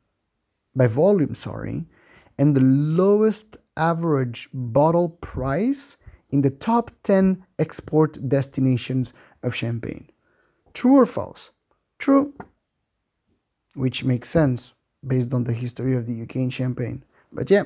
by 0.75 0.87
volume, 0.87 1.35
sorry, 1.35 1.87
and 2.39 2.55
the 2.55 2.61
lowest 2.61 3.57
average 3.77 4.49
bottle 4.53 5.11
price 5.21 5.97
in 6.31 6.41
the 6.41 6.51
top 6.51 6.91
10 7.03 7.45
export 7.59 8.29
destinations 8.29 9.13
of 9.43 9.55
champagne. 9.55 10.09
True 10.73 10.97
or 10.97 11.07
false? 11.07 11.51
True. 11.99 12.33
Which 13.75 14.05
makes 14.05 14.31
sense 14.31 14.73
based 15.07 15.35
on 15.35 15.45
the 15.45 15.53
history 15.53 15.97
of 15.97 16.07
the 16.07 16.23
UK 16.23 16.37
in 16.37 16.51
champagne. 16.51 17.05
But 17.33 17.51
yeah, 17.51 17.65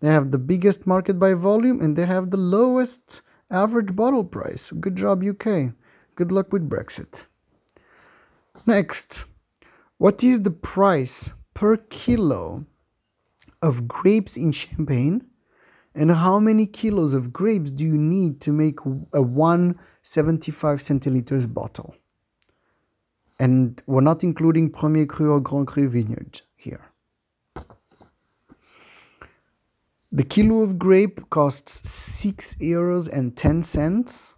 they 0.00 0.08
have 0.08 0.30
the 0.30 0.38
biggest 0.38 0.86
market 0.86 1.18
by 1.18 1.34
volume 1.34 1.80
and 1.80 1.96
they 1.96 2.06
have 2.06 2.30
the 2.30 2.36
lowest 2.36 3.22
average 3.50 3.94
bottle 3.94 4.24
price. 4.24 4.72
Good 4.72 4.96
job, 4.96 5.22
UK. 5.22 5.74
Good 6.14 6.32
luck 6.32 6.52
with 6.52 6.68
Brexit. 6.68 7.27
Next, 8.66 9.24
what 9.98 10.22
is 10.22 10.42
the 10.42 10.50
price 10.50 11.32
per 11.54 11.76
kilo 11.76 12.66
of 13.62 13.88
grapes 13.88 14.36
in 14.36 14.52
Champagne? 14.52 15.26
And 15.94 16.12
how 16.12 16.38
many 16.38 16.66
kilos 16.66 17.14
of 17.14 17.32
grapes 17.32 17.70
do 17.70 17.84
you 17.84 17.98
need 17.98 18.40
to 18.42 18.52
make 18.52 18.78
a 19.12 19.22
175 19.22 20.78
centiliters 20.78 21.52
bottle? 21.52 21.96
And 23.40 23.82
we're 23.86 24.00
not 24.00 24.22
including 24.22 24.70
Premier 24.70 25.06
Cru 25.06 25.32
or 25.32 25.40
Grand 25.40 25.66
Cru 25.66 25.88
vineyards 25.88 26.42
here. 26.56 26.92
The 30.10 30.24
kilo 30.24 30.62
of 30.62 30.78
grape 30.78 31.28
costs 31.30 31.88
6 31.88 32.54
euros 32.54 33.08
and 33.08 33.36
10 33.36 33.62
cents. 33.62 34.36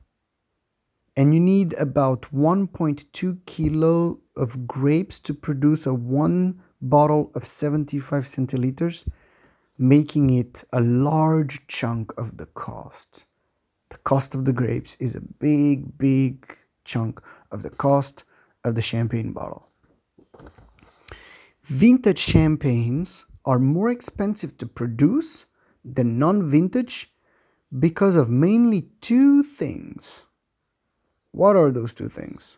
And 1.16 1.34
you 1.34 1.40
need 1.40 1.72
about 1.74 2.22
1.2 2.32 3.38
kilo 3.46 4.20
of 4.36 4.66
grapes 4.66 5.18
to 5.20 5.34
produce 5.34 5.86
a 5.86 5.94
one 5.94 6.62
bottle 6.80 7.30
of 7.34 7.46
75 7.46 8.24
centiliters, 8.24 9.08
making 9.76 10.30
it 10.30 10.64
a 10.72 10.80
large 10.80 11.66
chunk 11.66 12.12
of 12.16 12.36
the 12.36 12.46
cost. 12.46 13.26
The 13.90 13.98
cost 13.98 14.34
of 14.34 14.44
the 14.44 14.52
grapes 14.52 14.96
is 14.96 15.14
a 15.14 15.20
big, 15.20 15.98
big 15.98 16.56
chunk 16.84 17.20
of 17.50 17.62
the 17.62 17.70
cost 17.70 18.24
of 18.64 18.74
the 18.74 18.82
champagne 18.82 19.32
bottle. 19.32 19.68
Vintage 21.64 22.18
champagnes 22.18 23.24
are 23.44 23.58
more 23.58 23.90
expensive 23.90 24.56
to 24.58 24.66
produce 24.66 25.46
than 25.84 26.18
non-vintage 26.18 27.12
because 27.78 28.16
of 28.16 28.28
mainly 28.28 28.88
two 29.00 29.42
things. 29.42 30.24
What 31.32 31.56
are 31.56 31.70
those 31.70 31.94
two 31.94 32.08
things? 32.08 32.56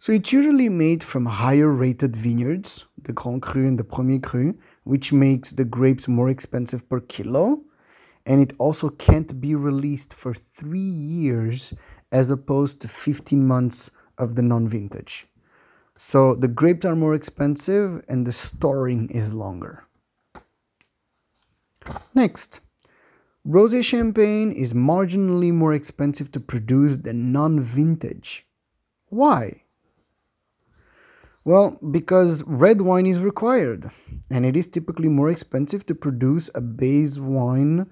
So 0.00 0.12
it's 0.12 0.32
usually 0.32 0.68
made 0.68 1.02
from 1.02 1.26
higher 1.26 1.68
rated 1.68 2.14
vineyards, 2.14 2.84
the 3.02 3.12
Grand 3.12 3.42
Cru 3.42 3.66
and 3.66 3.78
the 3.78 3.84
Premier 3.84 4.20
Cru, 4.20 4.56
which 4.84 5.12
makes 5.12 5.50
the 5.50 5.64
grapes 5.64 6.06
more 6.06 6.30
expensive 6.30 6.88
per 6.88 7.00
kilo. 7.00 7.62
And 8.24 8.40
it 8.40 8.52
also 8.58 8.90
can't 8.90 9.40
be 9.40 9.54
released 9.54 10.14
for 10.14 10.34
three 10.34 10.78
years 10.78 11.74
as 12.12 12.30
opposed 12.30 12.80
to 12.82 12.88
15 12.88 13.46
months 13.46 13.90
of 14.18 14.36
the 14.36 14.42
non-vintage. 14.42 15.26
So 15.96 16.34
the 16.34 16.48
grapes 16.48 16.86
are 16.86 16.94
more 16.94 17.14
expensive 17.14 18.04
and 18.08 18.24
the 18.24 18.32
storing 18.32 19.08
is 19.10 19.32
longer. 19.32 19.84
Next, 22.14 22.60
rosé 23.48 23.82
champagne 23.82 24.52
is 24.52 24.74
marginally 24.74 25.52
more 25.52 25.72
expensive 25.72 26.30
to 26.32 26.40
produce 26.40 26.98
than 26.98 27.32
non-vintage. 27.32 28.46
Why? 29.06 29.62
Well, 31.44 31.78
because 31.90 32.42
red 32.42 32.82
wine 32.82 33.06
is 33.06 33.20
required, 33.20 33.90
and 34.30 34.44
it 34.44 34.54
is 34.54 34.68
typically 34.68 35.08
more 35.08 35.30
expensive 35.30 35.86
to 35.86 35.94
produce 35.94 36.50
a 36.54 36.60
base 36.60 37.18
wine 37.18 37.88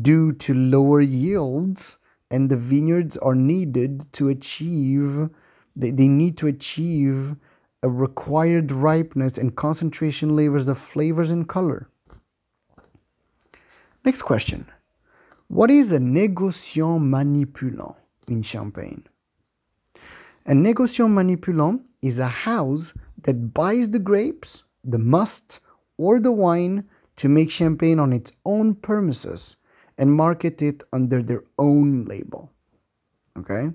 due 0.00 0.32
to 0.34 0.54
lower 0.54 1.00
yields, 1.00 1.98
and 2.30 2.48
the 2.48 2.56
vineyards 2.56 3.16
are 3.16 3.34
needed 3.34 4.12
to 4.12 4.28
achieve, 4.28 5.28
they, 5.74 5.90
they 5.90 6.06
need 6.06 6.38
to 6.38 6.46
achieve 6.46 7.34
a 7.82 7.88
required 7.88 8.70
ripeness 8.70 9.36
and 9.36 9.56
concentration 9.56 10.36
levels 10.36 10.68
of 10.68 10.78
flavors 10.78 11.32
and 11.32 11.48
color. 11.48 11.88
Next 14.04 14.22
question. 14.22 14.66
What 15.46 15.70
is 15.70 15.92
a 15.92 15.98
négociant 15.98 17.00
manipulant 17.00 17.94
in 18.26 18.42
Champagne? 18.42 19.04
A 20.44 20.52
négociant 20.54 21.08
manipulant 21.08 21.84
is 22.00 22.18
a 22.18 22.26
house 22.26 22.94
that 23.22 23.54
buys 23.54 23.90
the 23.90 24.00
grapes, 24.00 24.64
the 24.82 24.98
must, 24.98 25.60
or 25.98 26.18
the 26.18 26.32
wine 26.32 26.84
to 27.14 27.28
make 27.28 27.48
champagne 27.48 28.00
on 28.00 28.12
its 28.12 28.32
own 28.44 28.74
premises 28.74 29.56
and 29.96 30.12
market 30.12 30.60
it 30.62 30.82
under 30.92 31.22
their 31.22 31.44
own 31.56 32.04
label. 32.06 32.50
Okay? 33.38 33.70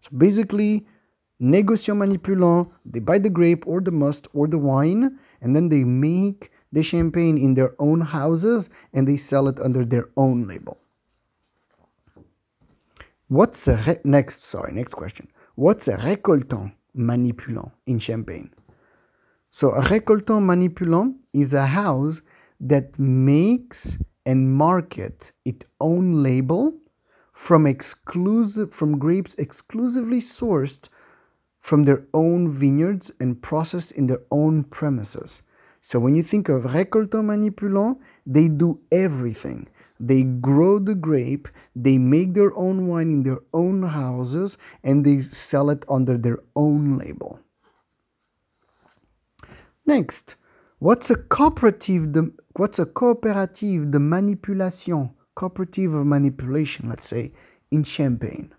So 0.00 0.10
basically, 0.14 0.86
négociant 1.40 1.96
manipulant, 1.96 2.70
they 2.84 3.00
buy 3.00 3.18
the 3.18 3.30
grape 3.30 3.66
or 3.66 3.80
the 3.80 3.92
must 3.92 4.28
or 4.34 4.46
the 4.46 4.58
wine 4.58 5.18
and 5.40 5.56
then 5.56 5.70
they 5.70 5.84
make 5.84 6.50
the 6.72 6.82
champagne 6.82 7.36
in 7.36 7.54
their 7.54 7.74
own 7.78 8.00
houses 8.00 8.70
and 8.92 9.06
they 9.06 9.16
sell 9.16 9.48
it 9.48 9.58
under 9.60 9.84
their 9.84 10.08
own 10.16 10.46
label. 10.46 10.78
What's 13.28 13.68
a 13.68 14.00
next? 14.04 14.42
Sorry, 14.42 14.72
next 14.72 14.94
question. 14.94 15.28
What's 15.54 15.88
a 15.88 15.96
récoltant 15.96 16.72
manipulant 16.96 17.70
in 17.86 17.98
Champagne? 17.98 18.50
So 19.50 19.72
a 19.72 19.82
récoltant 19.82 20.42
manipulant 20.42 21.14
is 21.32 21.54
a 21.54 21.66
house 21.66 22.22
that 22.60 22.98
makes 22.98 23.98
and 24.26 24.52
market 24.52 25.32
its 25.44 25.66
own 25.80 26.22
label 26.22 26.74
from 27.32 27.66
exclusive 27.66 28.72
from 28.72 28.98
grapes 28.98 29.34
exclusively 29.36 30.20
sourced 30.20 30.88
from 31.58 31.84
their 31.84 32.06
own 32.12 32.50
vineyards 32.50 33.12
and 33.20 33.40
processed 33.40 33.92
in 33.92 34.08
their 34.08 34.22
own 34.30 34.64
premises. 34.64 35.42
So 35.90 35.98
when 35.98 36.14
you 36.14 36.22
think 36.22 36.48
of 36.48 36.66
récoltant 36.66 37.24
manipulant, 37.24 37.98
they 38.24 38.46
do 38.46 38.78
everything. 38.92 39.66
They 39.98 40.22
grow 40.22 40.78
the 40.78 40.94
grape, 40.94 41.48
they 41.74 41.98
make 41.98 42.34
their 42.34 42.56
own 42.56 42.86
wine 42.86 43.10
in 43.10 43.22
their 43.22 43.40
own 43.52 43.82
houses, 43.82 44.56
and 44.84 45.04
they 45.04 45.20
sell 45.20 45.68
it 45.68 45.84
under 45.88 46.16
their 46.16 46.38
own 46.54 46.96
label. 46.96 47.40
Next, 49.84 50.36
what's 50.78 51.10
a 51.10 51.16
cooperative 51.16 52.12
de, 52.12 52.30
what's 52.54 52.78
a 52.78 52.86
coopérative 52.86 53.90
de 53.90 53.98
manipulation, 53.98 55.10
cooperative 55.34 55.92
of 55.92 56.06
manipulation, 56.06 56.88
let's 56.88 57.08
say, 57.08 57.32
in 57.72 57.82
Champagne? 57.82 58.54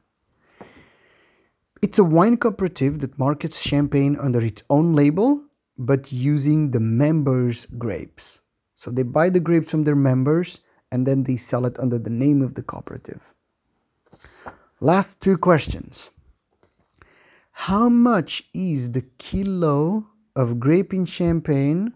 It's 1.82 1.97
a 1.97 2.03
wine 2.03 2.36
cooperative 2.36 2.99
that 2.99 3.17
markets 3.17 3.61
champagne 3.61 4.17
under 4.17 4.43
its 4.43 4.63
own 4.69 4.91
label, 4.91 5.45
but 5.86 6.11
using 6.11 6.71
the 6.71 6.79
members' 6.79 7.65
grapes. 7.65 8.39
So 8.75 8.91
they 8.91 9.03
buy 9.03 9.29
the 9.29 9.39
grapes 9.39 9.71
from 9.71 9.84
their 9.84 9.95
members 9.95 10.59
and 10.91 11.07
then 11.07 11.23
they 11.23 11.38
sell 11.38 11.65
it 11.65 11.79
under 11.79 11.97
the 11.97 12.11
name 12.11 12.43
of 12.43 12.53
the 12.53 12.61
cooperative. 12.61 13.34
Last 14.79 15.21
two 15.21 15.38
questions. 15.38 16.11
How 17.51 17.89
much 17.89 18.43
is 18.53 18.91
the 18.91 19.01
kilo 19.17 20.05
of 20.36 20.59
grape 20.59 20.93
in 20.93 21.05
champagne 21.05 21.93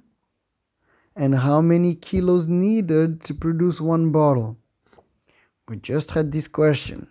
and 1.15 1.35
how 1.35 1.61
many 1.61 1.93
kilos 1.93 2.47
needed 2.47 3.21
to 3.23 3.33
produce 3.33 3.79
one 3.79 4.11
bottle? 4.11 4.57
We 5.67 5.77
just 5.77 6.11
had 6.11 6.31
this 6.31 6.47
question. 6.47 7.07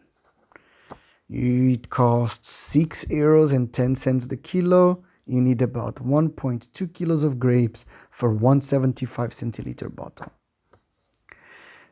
It 1.31 1.89
costs 1.89 2.51
6 2.51 3.07
euros 3.07 3.53
and 3.53 3.73
10 3.73 3.95
cents 3.95 4.27
the 4.27 4.37
kilo. 4.37 5.05
You 5.27 5.41
need 5.41 5.63
about 5.63 5.97
1.2 5.97 6.93
kilos 6.93 7.25
of 7.25 7.39
grapes 7.39 7.87
for 8.11 8.31
175 8.31 9.31
centiliter 9.31 9.95
bottle. 9.95 10.33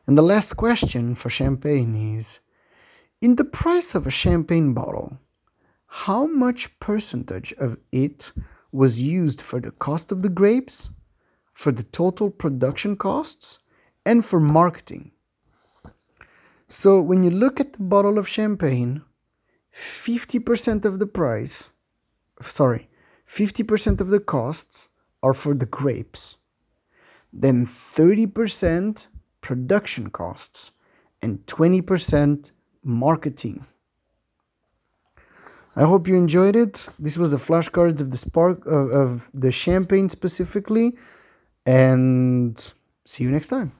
And 0.05 0.17
the 0.17 0.21
last 0.21 0.53
question 0.53 1.15
for 1.15 1.29
champagne 1.29 1.95
is 2.17 2.39
In 3.21 3.35
the 3.35 3.45
price 3.45 3.95
of 3.95 4.05
a 4.05 4.11
champagne 4.11 4.73
bottle, 4.73 5.17
how 5.87 6.27
much 6.27 6.79
percentage 6.79 7.53
of 7.53 7.77
it 7.91 8.33
was 8.71 9.01
used 9.01 9.41
for 9.41 9.59
the 9.59 9.71
cost 9.71 10.11
of 10.11 10.21
the 10.21 10.29
grapes, 10.29 10.89
for 11.53 11.71
the 11.71 11.83
total 11.83 12.29
production 12.29 12.95
costs, 12.95 13.59
and 14.05 14.25
for 14.25 14.39
marketing? 14.39 15.11
So 16.67 16.99
when 16.99 17.23
you 17.23 17.29
look 17.29 17.59
at 17.59 17.73
the 17.73 17.83
bottle 17.83 18.17
of 18.17 18.27
champagne, 18.27 19.03
50% 19.73 20.85
of 20.85 20.99
the 20.99 21.07
price, 21.07 21.69
sorry, 22.41 22.89
50% 23.33 23.99
of 23.99 24.09
the 24.09 24.19
costs 24.19 24.89
are 25.23 25.33
for 25.33 25.55
the 25.55 25.65
grapes. 25.65 26.37
Then 27.31 27.65
30% 27.65 29.07
production 29.41 30.09
costs, 30.09 30.71
and 31.21 31.45
20% 31.47 32.51
marketing. 32.83 33.65
I 35.75 35.83
hope 35.83 36.07
you 36.07 36.15
enjoyed 36.15 36.55
it. 36.55 36.85
This 36.99 37.17
was 37.17 37.31
the 37.31 37.37
flashcards 37.37 37.99
of 38.01 38.11
the 38.11 38.17
spark 38.17 38.65
of, 38.67 38.91
of 38.91 39.31
the 39.33 39.51
champagne 39.51 40.09
specifically, 40.09 40.95
and 41.65 42.55
see 43.05 43.23
you 43.23 43.31
next 43.31 43.47
time. 43.47 43.71